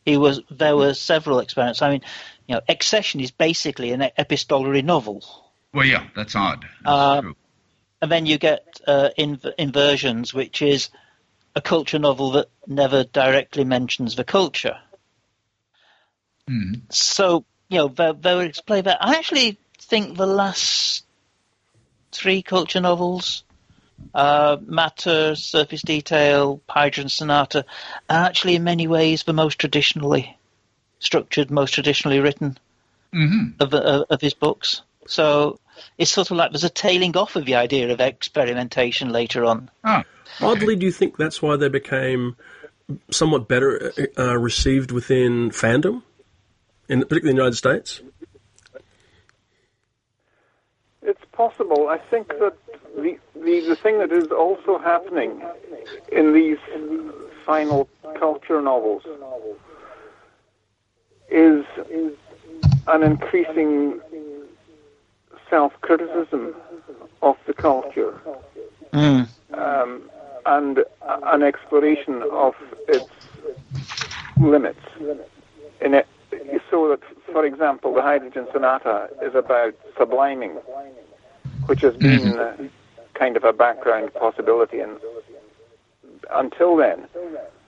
[0.05, 1.83] he was there were several experiments.
[1.83, 2.03] I mean,
[2.47, 5.25] you know, Excession is basically an epistolary novel.
[5.73, 6.67] Well, yeah, that's odd.
[6.85, 7.33] That's Uh.
[8.03, 10.91] And then you get uh, Inv- Inversions, which is
[11.55, 14.79] a culture novel that never directly mentions the culture.
[16.51, 16.83] Mhm.
[16.91, 18.99] So, you know, they, they would explain that.
[19.01, 21.05] I actually think the last
[22.13, 23.45] three culture novels,
[24.15, 27.65] uh, Matter, Surface Detail, Hydrogen Sonata,
[28.11, 30.37] are actually in many ways the most traditionally
[31.05, 32.59] structured, most traditionally written
[33.15, 33.61] Mhm.
[33.61, 34.83] of, of, of his books.
[35.07, 35.61] So
[35.99, 39.71] it's sort of like there's a tailing off of the idea of experimentation later on.
[39.85, 40.05] Ah,
[40.41, 42.37] Oddly, do you think that's why they became
[43.11, 46.03] somewhat better uh, received within fandom,
[46.89, 48.01] in particularly in the United States?
[51.03, 51.89] It's possible.
[51.89, 52.57] I think that
[52.97, 55.43] the, the, the thing that is also happening
[56.11, 56.59] in these
[57.45, 57.89] final
[58.19, 59.03] culture novels
[61.35, 61.65] is
[62.87, 64.01] an increasing
[65.51, 66.55] self-criticism
[67.23, 68.15] of the culture
[68.93, 69.27] Mm.
[69.55, 70.03] um,
[70.47, 70.85] and
[71.25, 72.55] an exploration of
[72.89, 73.11] its
[74.39, 74.79] limits.
[75.81, 76.07] In it,
[76.71, 77.01] so that,
[77.33, 80.61] for example, the Hydrogen Sonata is about subliming,
[81.67, 82.57] which has been uh,
[83.15, 84.99] kind of a background possibility and
[86.33, 87.07] until then.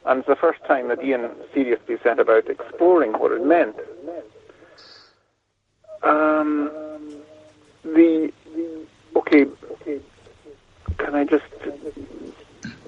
[0.07, 3.77] And it's the first time that Iain seriously set about exploring what it meant.
[6.03, 6.71] Um,
[7.83, 8.33] the
[9.17, 9.47] okay,
[10.99, 11.45] can I just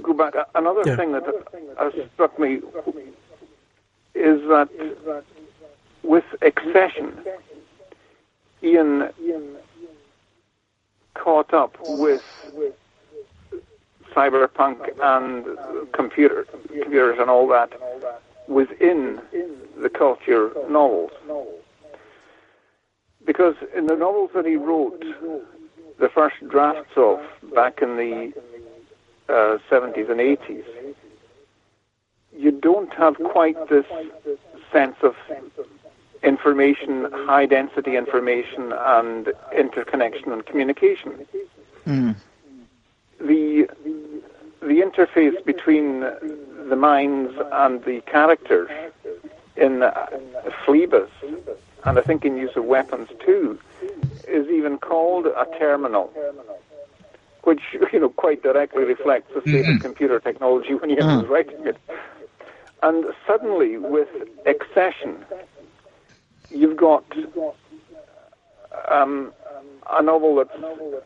[0.01, 0.35] go back?
[0.55, 0.97] Another Yeah.
[0.97, 1.25] thing that
[1.79, 2.61] has struck me
[4.14, 4.69] is that
[6.05, 7.25] with Excession,
[8.62, 9.11] Iain
[11.14, 12.23] caught up with
[14.15, 15.47] cyberpunk and
[15.93, 17.73] computer, computers and all that
[18.47, 19.21] within
[19.81, 21.11] the culture novels.
[23.25, 25.05] Because in the novels that he wrote,
[25.99, 27.21] the first drafts of
[27.55, 28.33] back in the
[29.29, 30.65] uh, 70s and 80s,
[32.37, 33.85] you don't have quite this
[34.73, 35.15] sense of
[36.23, 41.27] information, high density information, and interconnection and communication.
[41.87, 42.17] Mm.
[43.21, 43.69] The
[44.61, 48.69] the interface between the minds and the characters
[49.57, 50.07] in uh,
[50.64, 51.09] Phlebas,
[51.85, 53.59] and I think in use of weapons too,
[54.27, 56.12] is even called a terminal,
[57.45, 57.61] which
[57.93, 61.77] you know quite directly reflects the state of computer technology when Iain was writing it.
[62.83, 64.09] And suddenly, with
[64.47, 65.25] Excession,
[66.51, 67.05] you've got
[68.91, 69.33] um,
[69.91, 71.05] a novel that's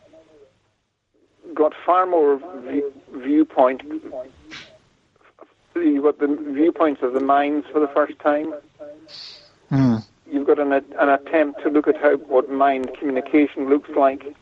[1.53, 3.81] got far more view, viewpoint.
[5.75, 8.53] You've got the viewpoints of the minds for the first time.
[9.69, 9.97] Hmm.
[10.31, 14.35] You've got an, an attempt to look at how what mind communication looks like,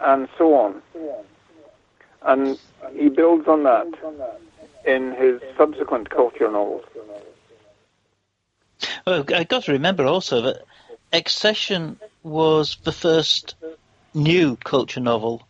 [0.00, 0.82] and so on.
[2.22, 2.58] And
[2.94, 3.86] he builds on that
[4.86, 6.84] in his subsequent culture novels.
[9.06, 10.62] Well, I got to remember also that
[11.12, 13.54] Excession was the first
[14.14, 15.46] new culture novel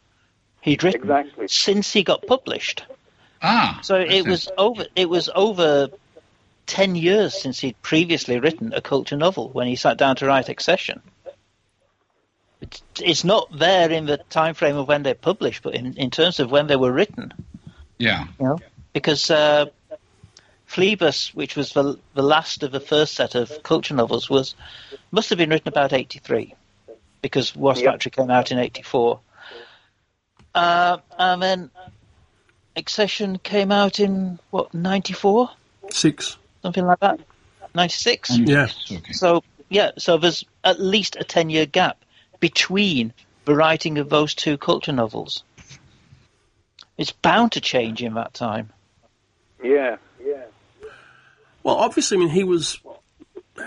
[0.64, 1.46] he'd written Exactly.
[1.48, 2.84] since he got published.
[3.42, 3.78] Ah.
[3.82, 4.30] So I it see.
[4.30, 4.86] was over.
[4.96, 5.88] It was over
[6.66, 10.48] ten years since he'd previously written a culture novel when he sat down to write
[10.48, 11.02] Excession.
[12.62, 16.10] It's, it's not there in the time frame of when they're published, but in, in
[16.10, 17.34] terms of when they were written,
[17.98, 18.26] Yeah.
[18.40, 18.58] you know,
[18.94, 19.66] because uh,
[20.66, 24.54] Phlebas, which was the the last of the first set of culture novels, was
[25.10, 26.54] must have been written about eighty three,
[27.20, 27.92] because Wasp Yep.
[27.92, 29.20] Factory came out in eighty four.
[30.54, 31.70] Uh, and then
[32.76, 35.50] Excession came out in what ninety four,
[35.90, 36.36] Six.
[36.62, 37.20] something like that,
[37.74, 38.36] ninety six.
[38.36, 38.68] Yeah.
[38.90, 39.12] Okay.
[39.12, 41.98] So yeah, so there's at least a ten year gap
[42.40, 43.12] between
[43.44, 45.44] the writing of those two culture novels.
[46.98, 48.70] It's bound to change in that time.
[49.62, 50.44] Yeah, yeah.
[51.62, 52.78] Well, obviously, I mean, he was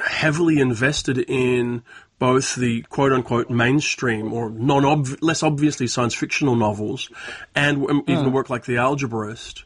[0.05, 1.83] heavily invested in
[2.19, 7.09] both the quote unquote mainstream or non less obviously science fictional novels
[7.55, 9.63] and um, even a work like The Algebraist,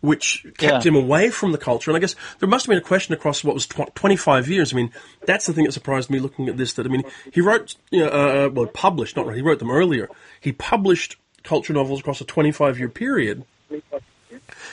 [0.00, 0.90] which kept Yeah.
[0.90, 1.90] him away from the culture.
[1.90, 4.72] And I guess there must have been a question across what was tw- 25 years.
[4.72, 4.92] I mean,
[5.26, 6.74] that's the thing that surprised me looking at this.
[6.74, 10.08] That I mean, he wrote, you know, uh, well, published, not he wrote them earlier.
[10.40, 13.44] He published culture novels across a 25 year period.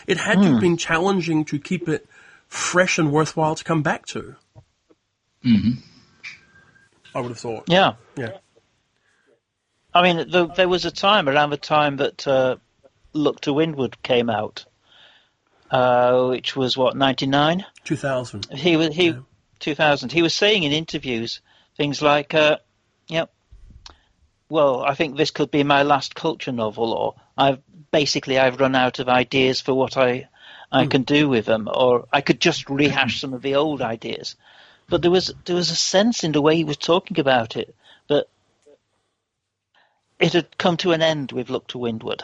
[0.07, 2.07] It had to have been challenging to keep it
[2.47, 4.35] fresh and worthwhile to come back to.
[5.41, 5.71] hmm
[7.15, 7.63] I would have thought.
[7.67, 7.93] Yeah.
[8.17, 8.37] Yeah.
[9.93, 12.57] I mean, th there was a time around the time that uh,
[13.13, 14.65] Look to Windward came out,
[15.71, 17.65] uh, which was what ninety nine.
[17.85, 18.51] 2000.
[18.51, 19.19] He was he Yeah.
[19.59, 20.11] two thousand.
[20.11, 21.39] He was saying in interviews
[21.77, 22.57] things like, uh,
[23.07, 23.31] "Yep,
[24.49, 27.61] well, I think this could be my last culture novel," or "I've
[27.91, 30.27] basically I've run out of ideas for what I
[30.69, 34.35] I can do with them," or "I could just rehash some of the old ideas."
[34.87, 37.75] But there was there was a sense in the way he was talking about it
[38.07, 38.27] that
[40.19, 42.23] it had come to an end with Look to Windward,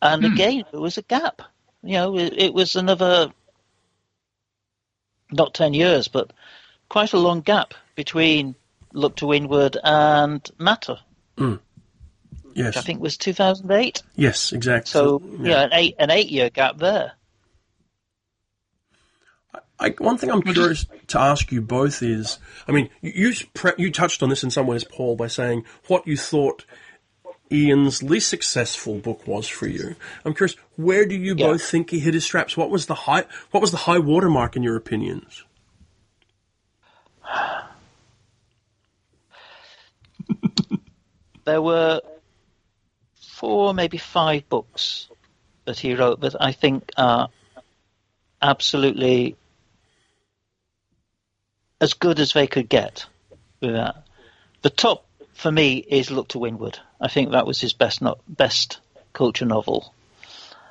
[0.00, 0.32] and Hmm.
[0.32, 1.42] again there was a gap.
[1.82, 3.32] You know, it, it was another
[5.30, 6.32] not 10 years, but
[6.88, 8.54] quite a long gap between
[8.92, 10.98] Look to Windward and Matter,
[11.38, 11.58] Yes.
[12.54, 14.02] which I think was 2008.
[14.14, 14.90] Yes, exactly.
[14.90, 17.12] So, yeah, an eight, an eight year gap there.
[19.82, 23.90] I, one thing I'm curious to ask you both is, I mean, you you, you
[23.90, 26.64] touched on this in some ways, Paul, by saying what you thought
[27.52, 29.96] Iain's least successful book was for you.
[30.24, 31.48] I'm curious, where do you Yeah.
[31.48, 32.56] both think he hit his straps?
[32.56, 35.42] What was the high What was the high watermark in your opinions?
[41.44, 42.00] There were
[43.20, 45.08] four, maybe five books
[45.64, 47.30] that he wrote that I think are
[48.40, 49.34] absolutely
[51.82, 53.04] as good as they could get
[53.60, 54.06] with that.
[54.62, 55.04] The top
[55.34, 56.78] for me is Look to Windward.
[57.00, 58.80] I think that was his best no- best
[59.12, 59.92] culture novel.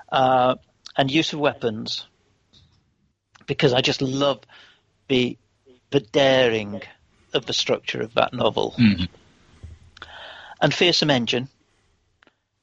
[0.10, 0.56] Uh,
[0.98, 2.08] and Use of Weapons
[3.46, 4.40] because I just love
[5.10, 5.38] the
[5.90, 6.82] the daring
[7.34, 8.74] of the structure of that novel.
[8.78, 9.10] Mhm.
[10.62, 11.50] And Feersum Endjinn,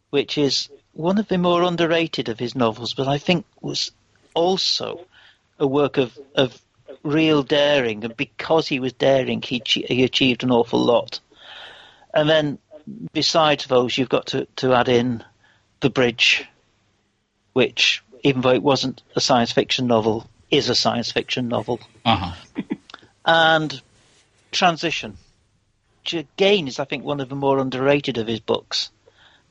[0.08, 3.92] which is one of the more underrated of his novels, but I think was
[4.32, 5.06] also
[5.58, 6.58] a work of, of
[7.02, 8.04] real daring.
[8.04, 11.20] And because he was daring, he, he achieved an awful lot.
[12.12, 12.58] And then,
[13.12, 15.24] besides those, you've got to, to add in
[15.80, 16.46] The Bridge,
[17.52, 21.80] which, even though it wasn't a science fiction novel, is a science fiction novel.
[22.04, 22.34] Uh-huh.
[23.28, 23.82] And
[24.50, 25.18] Transition,
[26.00, 28.90] which again is, I think, one of the more underrated of his books.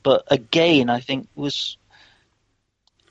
[0.02, 1.76] But again, I think was,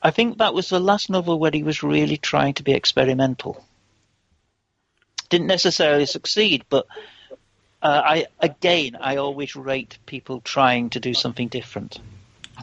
[0.02, 3.66] I think that was the last novel where he was really trying to be experimental.
[5.30, 6.88] Didn't necessarily succeed, but
[7.82, 12.00] uh, I again, I always rate people trying to do something different.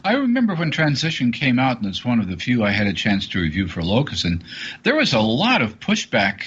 [0.03, 2.93] I remember when Transition came out, and it's one of the few I had a
[2.93, 4.43] chance to review for Locus, and
[4.83, 6.41] there was a lot of pushback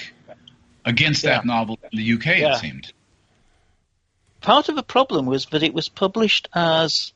[0.85, 2.53] against that novel in the UK, Yeah.
[2.55, 2.93] it seemed.
[4.41, 7.11] Part of the problem was that it was published as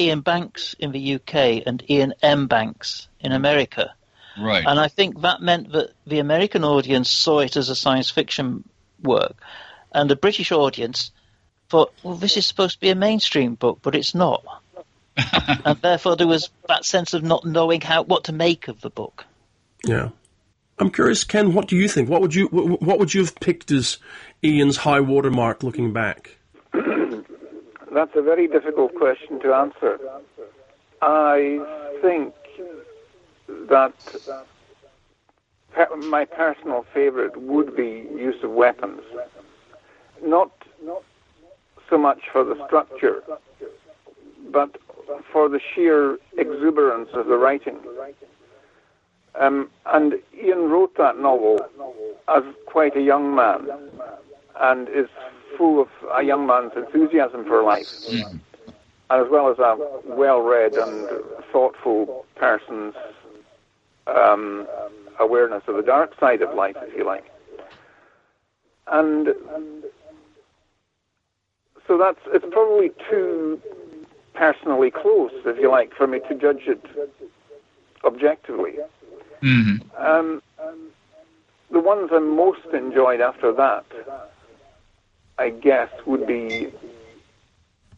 [0.00, 2.46] Iain Banks in the UK and Iain M.
[2.46, 3.94] Banks in America.
[4.38, 4.64] Right.
[4.66, 8.68] And I think that meant that the American audience saw it as a science fiction
[9.02, 9.36] work,
[9.92, 11.10] and the British audience
[11.68, 14.44] thought, well, this is supposed to be a mainstream book, but it's not.
[15.64, 18.90] and therefore, there was that sense of not knowing how what to make of the
[18.90, 19.24] book.
[19.84, 20.10] Yeah.
[20.78, 21.54] I'm curious, Ken.
[21.54, 22.08] What do you think?
[22.08, 23.98] What would you what would you have picked as
[24.44, 26.36] Iain's high watermark looking back?
[26.72, 29.98] That's a very difficult question to answer.
[31.02, 32.34] I think
[33.48, 33.92] that
[35.96, 39.02] my personal favorite would be use of weapons.
[40.24, 40.50] Not
[41.88, 43.22] so much for the structure,
[44.50, 44.76] but
[45.32, 47.78] for the sheer exuberance of the writing.
[49.34, 51.60] Um, and Iain wrote that novel
[52.28, 53.68] as quite a young man
[54.60, 55.08] and is
[55.56, 58.40] full of a young man's enthusiasm for life, mm.
[59.10, 61.08] as well as a well read and
[61.52, 62.94] thoughtful person's
[64.08, 64.66] um,
[65.18, 67.24] awareness of the dark side of life, if you like.
[68.86, 69.34] And
[71.86, 73.60] so that's it's probably too
[74.34, 76.84] personally close, if you like, for me to judge it
[78.04, 78.74] objectively.
[79.42, 80.02] Mm-hmm.
[80.02, 80.42] Um,
[81.70, 83.84] the ones I most enjoyed after that,
[85.38, 86.72] I guess, would be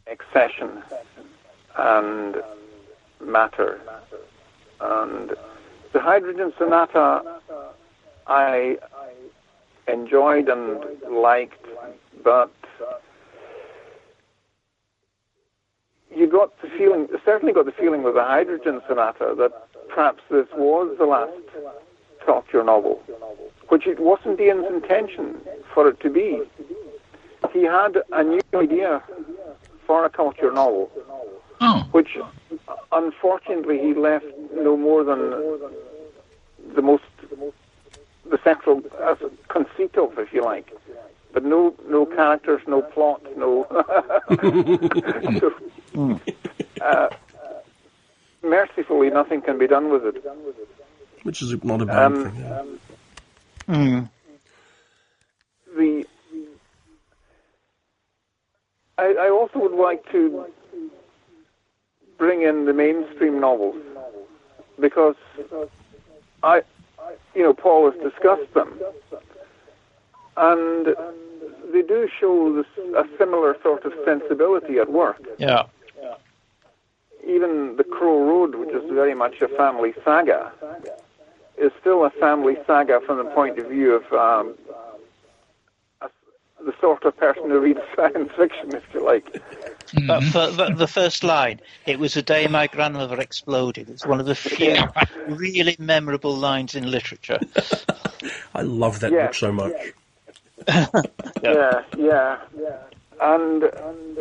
[0.07, 0.83] Excession
[1.77, 2.43] and
[3.21, 3.81] Matter.
[4.81, 5.35] And
[5.93, 7.41] the Hydrogen Sonata
[8.27, 8.77] I
[9.89, 11.67] enjoyed and liked,
[12.23, 12.53] but
[16.15, 19.53] you got the feeling, certainly got the feeling with the Hydrogen Sonata that
[19.89, 21.33] perhaps this was the last
[22.25, 23.03] culture novel,
[23.69, 25.41] which it wasn't Iain's intention
[25.75, 26.43] for it to be.
[27.53, 29.03] He had a new idea
[29.87, 30.91] for a culture novel,
[31.61, 31.89] oh.
[31.93, 32.19] which
[32.93, 35.19] unfortunately he left no more than
[36.75, 37.05] the most
[38.31, 39.17] the central uh,
[39.49, 40.73] conceit of, if you like.
[41.33, 43.67] But no, no characters, no plot, no.
[45.41, 45.55] so,
[46.81, 47.09] uh,
[48.43, 50.25] mercifully, nothing can be done with it.
[51.23, 52.41] Which is not a bad um, thing.
[52.41, 52.65] Yeah.
[53.69, 54.11] Mm.
[55.77, 56.07] The
[58.99, 60.47] I, I also would like to
[62.21, 63.83] bring in the mainstream novels.
[64.79, 65.17] Because
[66.43, 66.63] I,
[67.35, 68.79] you know, Paul has discussed them,
[70.37, 70.95] and
[71.73, 75.21] they do show this, a similar sort of sensibility at work.
[75.39, 75.65] Yeah.
[77.27, 80.53] Even The Crow Road, which is very much a family saga,
[81.59, 84.55] is still a family saga from the point of view of um,
[86.65, 89.25] the sort of person who reads science fiction, if you like.
[89.33, 90.07] Mm-hmm.
[90.07, 93.89] But for, the, the first line, it was the day my grandmother exploded.
[93.89, 94.77] It's one of the few
[95.29, 97.41] really memorable lines in literature.
[98.55, 99.73] I love that book so much.
[100.69, 101.83] yeah.
[101.97, 102.77] yeah, yeah,
[103.21, 104.17] and, and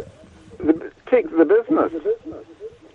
[0.57, 1.91] the, take the business.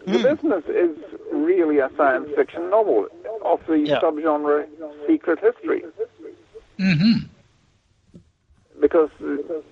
[0.06, 0.22] The mm.
[0.22, 0.96] business is
[1.32, 3.08] really a science fiction novel
[3.44, 4.00] of the yeah.
[4.00, 4.66] subgenre
[5.06, 5.84] secret history.
[6.78, 7.26] Mm-hmm.
[8.80, 9.62] Because the,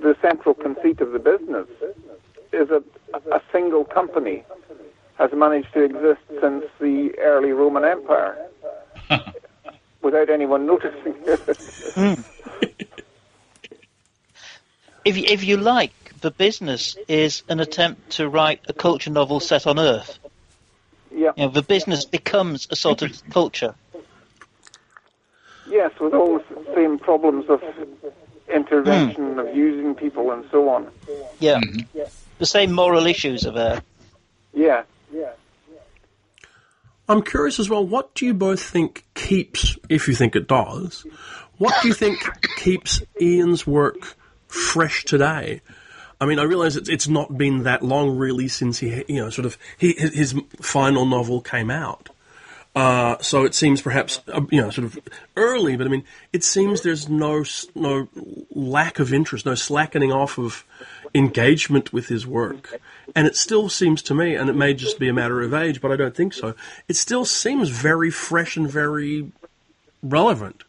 [0.00, 1.68] the, central conceit of the business
[2.52, 2.82] is that
[3.30, 4.44] a single company
[5.18, 8.48] has managed to exist since the early Roman Empire
[10.02, 11.12] without anyone noticing.
[11.12, 12.24] mm.
[15.04, 19.66] If, if you like, the business is an attempt to write a culture novel set
[19.66, 20.18] on Earth.
[21.12, 21.32] Yeah.
[21.36, 23.74] You know, the business becomes a sort of culture.
[25.68, 27.62] Yes, with all the same problems of
[28.52, 29.48] intervention, mm.
[29.48, 30.90] of using people, and so on.
[31.40, 31.58] Yeah.
[31.58, 32.00] Mm-hmm.
[32.38, 33.82] The same moral issues are there.
[34.52, 34.82] Yeah.
[35.12, 35.30] Yeah.
[37.08, 41.06] I'm curious as well, what do you both think keeps, if you think it does,
[41.58, 42.18] what do you think
[42.56, 44.16] keeps Iain's work
[44.48, 45.60] fresh today?
[46.20, 49.30] I mean, I realise it's, it's not been that long really since he, you know,
[49.30, 52.08] sort of he, his final novel came out.
[52.76, 54.98] Uh, so it seems perhaps, uh, you know, sort of
[55.34, 56.04] early, but I mean,
[56.34, 57.42] it seems there's no
[57.74, 58.08] no
[58.50, 60.62] lack of interest, no slackening off of
[61.14, 62.78] engagement with his work,
[63.14, 65.80] and it still seems to me, and it may just be a matter of age,
[65.80, 66.54] but I don't think so.
[66.86, 69.32] It still seems very fresh and very
[70.02, 70.62] relevant.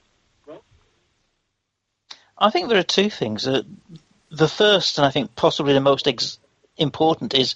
[2.38, 3.46] I think there are two things.
[3.46, 3.64] Uh,
[4.32, 6.40] the first, and I think possibly the most ex-
[6.78, 7.56] important, is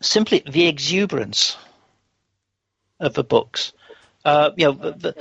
[0.00, 1.56] simply the exuberance
[3.00, 3.72] of the books.
[4.24, 5.14] Uh, you know, the,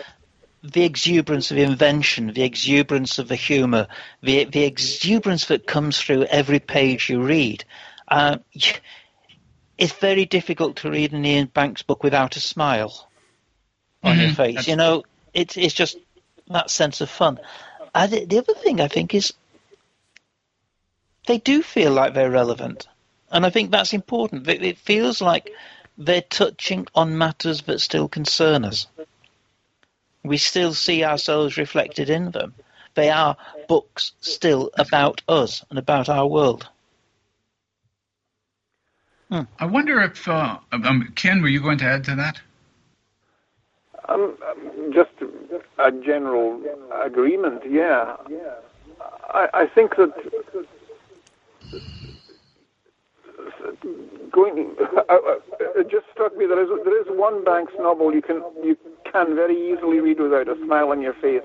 [0.63, 3.87] the, exuberance of invention, the exuberance of the humour,
[4.21, 7.63] the, the exuberance that comes through every page you read.
[8.07, 8.37] Uh,
[9.77, 13.07] it's very difficult to read an Iain Banks book without a smile.
[14.03, 14.55] on your Mhm, face.
[14.55, 15.97] that's You know, it's it's just
[16.47, 17.39] that sense of fun.
[17.93, 19.33] And the, the other thing I think is
[21.27, 22.87] they do feel like they're relevant,
[23.31, 24.47] and I think that's important.
[24.47, 25.51] It feels like
[25.98, 28.88] they're touching on matters that still concern us.
[30.24, 32.53] We still see ourselves reflected in them.
[32.95, 33.38] They are
[33.68, 36.68] books still about us and about our world.
[39.30, 42.40] I wonder if uh, um, Ken, were you going to add to that?
[44.07, 45.11] Um, um, just
[45.78, 46.61] a general
[47.03, 48.15] agreement, yeah.
[49.30, 50.14] I, I think that
[54.32, 54.76] going,
[55.76, 58.78] it just struck me there is there is one Banks novel you can you
[59.11, 61.44] can very easily read without a smile on your face,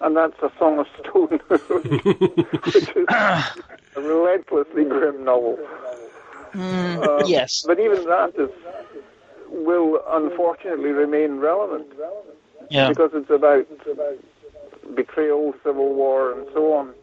[0.00, 5.58] and that's A Song of Stone, which is a relentlessly grim novel.
[6.54, 7.62] Uh, yes.
[7.66, 8.50] But even that is
[9.50, 11.86] will unfortunately remain relevant
[12.70, 12.88] Yeah.
[12.88, 13.66] because it's about
[14.94, 16.94] betrayal, civil war, and so on.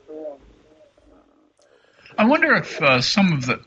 [2.17, 3.59] I wonder if uh, some of the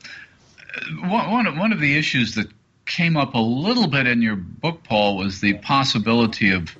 [1.01, 2.49] one one of, one of the issues that
[2.87, 6.77] came up a little bit in your book, Paul, was the possibility of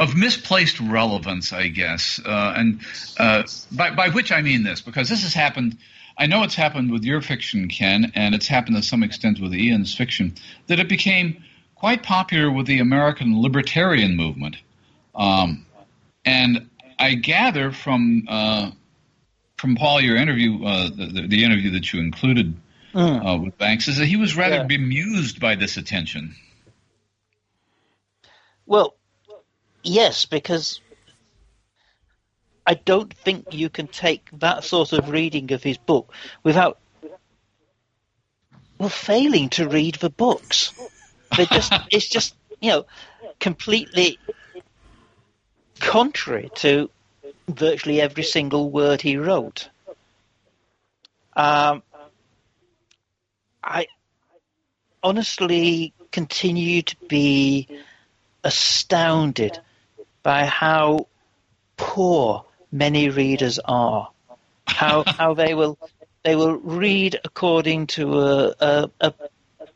[0.00, 2.80] of misplaced relevance, I guess, uh, and
[3.18, 3.42] uh,
[3.72, 5.78] by by which I mean this, because this has happened.
[6.20, 9.52] I know it's happened with your fiction, Ken, and it's happened to some extent with
[9.52, 10.34] Iain's fiction.
[10.66, 11.44] That it became
[11.76, 14.56] quite popular with the American libertarian movement,
[15.14, 15.64] um,
[16.24, 18.70] and I gather from uh,
[19.56, 22.54] from Paul your interview, uh, the, the interview that you included
[22.94, 23.24] Mm.
[23.24, 24.64] uh, with Banks, is that he was rather Yeah.
[24.64, 26.34] bemused by this attention.
[28.66, 28.96] Well,
[29.82, 30.80] yes, because
[32.66, 36.12] I don't think you can take that sort of reading of his book
[36.42, 36.78] without
[38.78, 40.74] well failing to read the books.
[41.36, 42.86] They just it's just you know
[43.40, 44.20] completely
[45.80, 46.90] contrary to
[47.48, 49.70] virtually every single word he wrote.
[51.34, 51.82] Um,
[53.68, 53.86] I
[55.02, 57.68] honestly continue to be
[58.42, 59.58] astounded
[60.22, 61.06] by how
[61.76, 64.10] poor many readers are.
[64.66, 65.78] How how they will
[66.22, 69.14] they will read according to a, a, a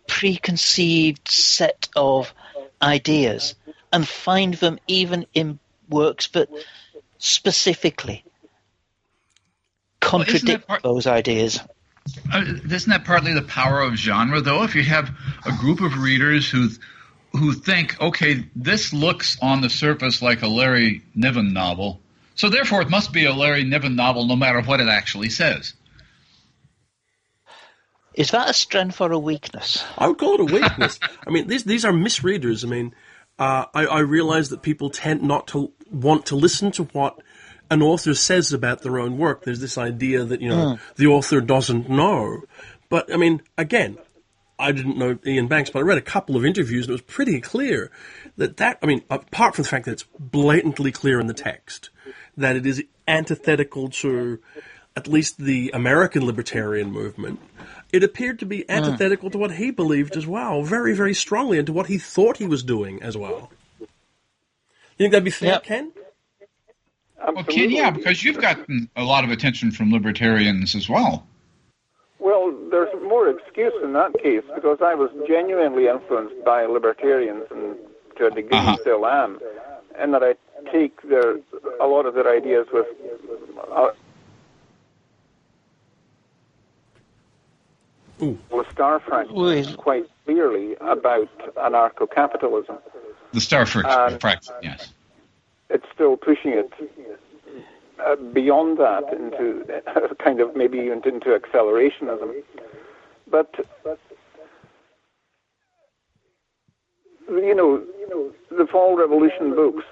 [0.07, 2.33] preconceived set of
[2.81, 3.55] ideas
[3.93, 5.59] and find them even in
[5.89, 6.49] works that
[7.19, 8.25] specifically
[10.01, 11.61] contradict part- those ideas.
[12.33, 14.63] Uh, isn't that partly the power of genre, though?
[14.65, 15.11] If you have
[15.45, 16.69] a group of readers who
[17.33, 22.01] who think, okay, this looks on the surface like a Larry Niven novel,
[22.35, 25.75] so therefore it must be a Larry Niven novel, no matter what it actually says.
[28.15, 29.83] Is that a strength or a weakness?
[29.97, 31.01] I would call it a weakness.
[31.27, 32.65] I mean, these these are misreaders.
[32.65, 32.95] I mean,
[33.39, 37.19] uh, I, I realize that people tend not to want to listen to what
[37.73, 39.45] an author says about their own work.
[39.45, 40.83] There's this idea that you know hmm.
[40.97, 42.43] the author doesn't know.
[42.89, 43.97] But I mean, again,
[44.59, 47.01] I didn't know Iain Banks, but I read a couple of interviews and it was
[47.03, 47.91] pretty clear
[48.37, 48.79] that that.
[48.83, 51.89] I mean, apart from the fact that it's blatantly clear in the text
[52.37, 54.39] that it is antithetical to
[54.95, 57.41] at least the American libertarian movement,
[57.91, 58.71] it appeared to be hmm.
[58.71, 62.37] antithetical to what he believed as well, very, very strongly, and to what he thought
[62.37, 63.51] he was doing as well.
[63.81, 65.65] You think that'd be fair, Yep.
[65.65, 65.93] Ken?
[67.25, 71.27] Well, Ken, yeah, because you've gotten a lot of attention from libertarians as well.
[72.19, 77.77] Well, there's more excuse in that case because I was genuinely influenced by libertarians, and
[78.17, 78.77] to a degree Uh-huh.
[78.81, 79.41] still am,
[79.99, 80.35] and that I
[80.71, 81.39] take their
[81.81, 82.87] a lot of their ideas with.
[83.71, 83.91] Uh,
[88.23, 88.39] Ooh.
[88.51, 89.77] with Starfrank Ooh.
[89.77, 92.79] quite clearly about anarcho-capitalism.
[93.33, 94.93] The Starford Um, practice, yes.
[95.73, 96.71] It's still pushing it
[98.05, 99.65] uh, beyond that into
[100.23, 102.43] kind of maybe even into accelerationism.
[103.31, 103.55] But
[107.29, 107.83] you know,
[108.51, 109.85] the fall revolution books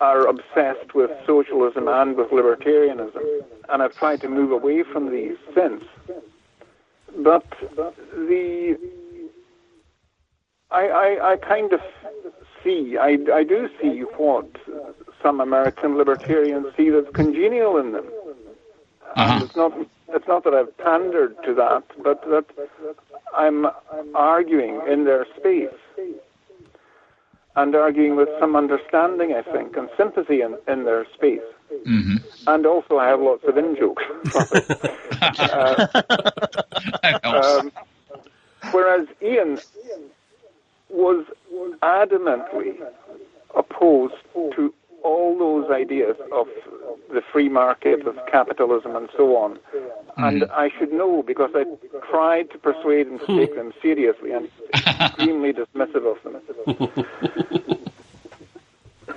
[0.00, 5.36] are obsessed with socialism and with libertarianism, and I've tried to move away from these
[5.54, 5.84] since.
[7.18, 7.46] But
[8.12, 8.78] the
[10.70, 11.80] I, I, I kind of
[12.64, 14.48] see, I, I do see what
[15.22, 18.06] some American libertarians see that's congenial in them.
[19.16, 19.44] Uh-huh.
[19.44, 19.72] it's not
[20.08, 22.46] it's not that I've pandered to that, but that
[23.36, 23.66] I'm
[24.14, 25.68] arguing in their space
[27.56, 31.40] and arguing with some understanding, I think, and sympathy in, in their space.
[31.86, 32.16] hmm
[32.46, 34.02] And also, I have lots of in jokes.
[35.22, 35.86] uh,
[37.24, 37.72] um,
[38.72, 39.58] whereas Iain
[40.94, 41.26] was
[41.82, 42.74] adamantly
[43.56, 44.14] opposed
[44.54, 44.72] to
[45.02, 46.46] all those ideas of
[47.12, 49.58] the free market, of capitalism, and so on.
[50.16, 50.24] Hmm.
[50.24, 51.64] And I should know because I
[52.10, 53.56] tried to persuade him to take hmm.
[53.56, 56.40] them seriously and extremely dismissive of them.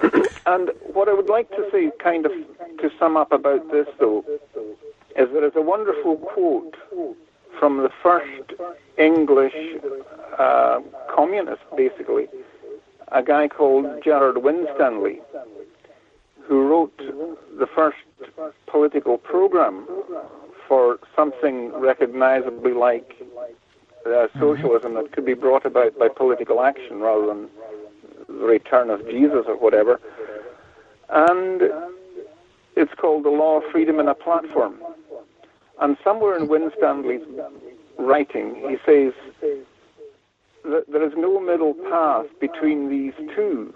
[0.45, 2.32] and what I would like to say, kind of
[2.80, 4.26] to sum up about this, though,
[5.16, 6.76] is there is a wonderful quote
[7.60, 8.54] from the first
[8.98, 9.54] English
[10.38, 10.80] uh,
[11.14, 12.28] communist, basically,
[13.12, 15.22] a guy called Gerrard Winstanley,
[16.44, 17.98] who wrote the first
[18.68, 19.88] political program
[20.68, 23.14] for something recognizably like
[24.06, 27.50] uh, socialism that could be brought about by political action rather than
[28.28, 30.00] the return of Jesus or whatever.
[31.10, 31.62] And
[32.76, 34.76] it's called The Law of Freedom in a Platform.
[35.80, 37.22] And somewhere in Winstanley's
[37.98, 39.14] writing, he says
[40.64, 43.74] that there is no middle path between these two.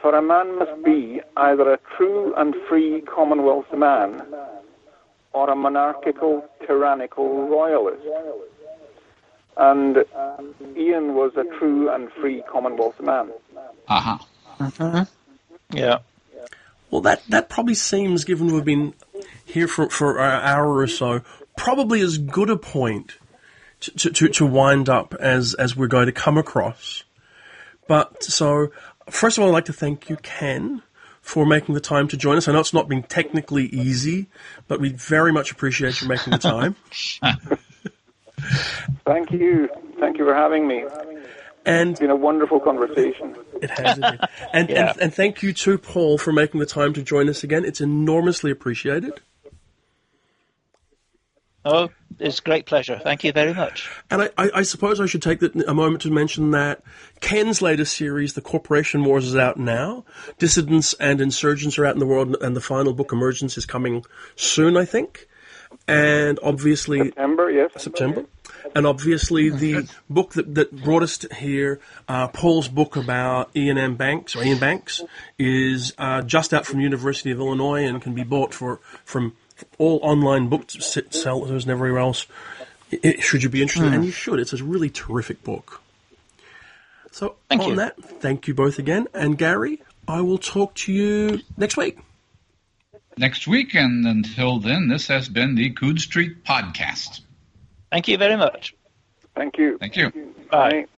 [0.00, 4.22] For a man must be either a true and free Commonwealth man
[5.32, 8.02] or a monarchical, tyrannical royalist.
[9.56, 9.98] And
[10.76, 13.30] Iain was a true and free Commonwealth man.
[13.86, 14.18] Uh
[14.58, 15.04] huh.
[15.72, 15.98] Yeah.
[16.90, 18.94] Well, that, that probably seems, given we've been
[19.44, 21.22] here for, for an hour or so,
[21.56, 23.18] probably as good a point
[23.80, 27.04] to, to, to wind up as, as we're going to come across.
[27.88, 28.70] But so,
[29.10, 30.82] first of all, I'd like to thank you, Ken,
[31.20, 32.48] for making the time to join us.
[32.48, 34.28] I know it's not been technically easy,
[34.68, 36.76] but we very much appreciate you making the time.
[39.04, 39.68] Thank you.
[39.98, 40.84] Thank you for having me.
[41.64, 43.36] And It's been a wonderful conversation.
[43.60, 44.20] It has indeed.
[44.52, 44.90] And, Yeah.
[44.90, 47.64] and and thank you to Paul for making the time to join us again.
[47.64, 49.20] It's enormously appreciated.
[51.64, 53.00] Oh, it's a great pleasure.
[53.02, 53.88] Thank you very much.
[54.10, 56.82] And I, I, I suppose I should take that, a moment to mention that
[57.20, 60.04] Ken's latest series, The Corporation Wars, is out now.
[60.38, 64.04] Dissidents and Insurgents are out in the world, and the final book, Emergence, is coming
[64.34, 65.28] soon, I think.
[65.86, 67.70] And obviously, September, yes.
[67.76, 68.24] September.
[68.74, 73.76] And obviously, the book that, that brought us to here, uh, Paul's book about Iain
[73.78, 73.96] M.
[73.96, 75.02] Banks, or Iain Banks,
[75.38, 79.34] is uh, just out from University of Illinois and can be bought for from
[79.78, 82.26] all online book sellers and everywhere else.
[82.92, 84.38] I- I- should you be interested, and you should.
[84.38, 85.80] It's a really terrific book.
[87.10, 87.76] So, Thank on you.
[87.76, 89.06] that, thank you both again.
[89.12, 91.98] And Gary, I will talk to you next week.
[93.18, 97.20] Next week, and until then, this has been the Coode Street Podcast.
[97.92, 98.74] Thank you very much.
[99.36, 99.76] Thank you.
[99.78, 100.10] Thank you.
[100.50, 100.70] Bye.
[100.70, 100.86] Bye.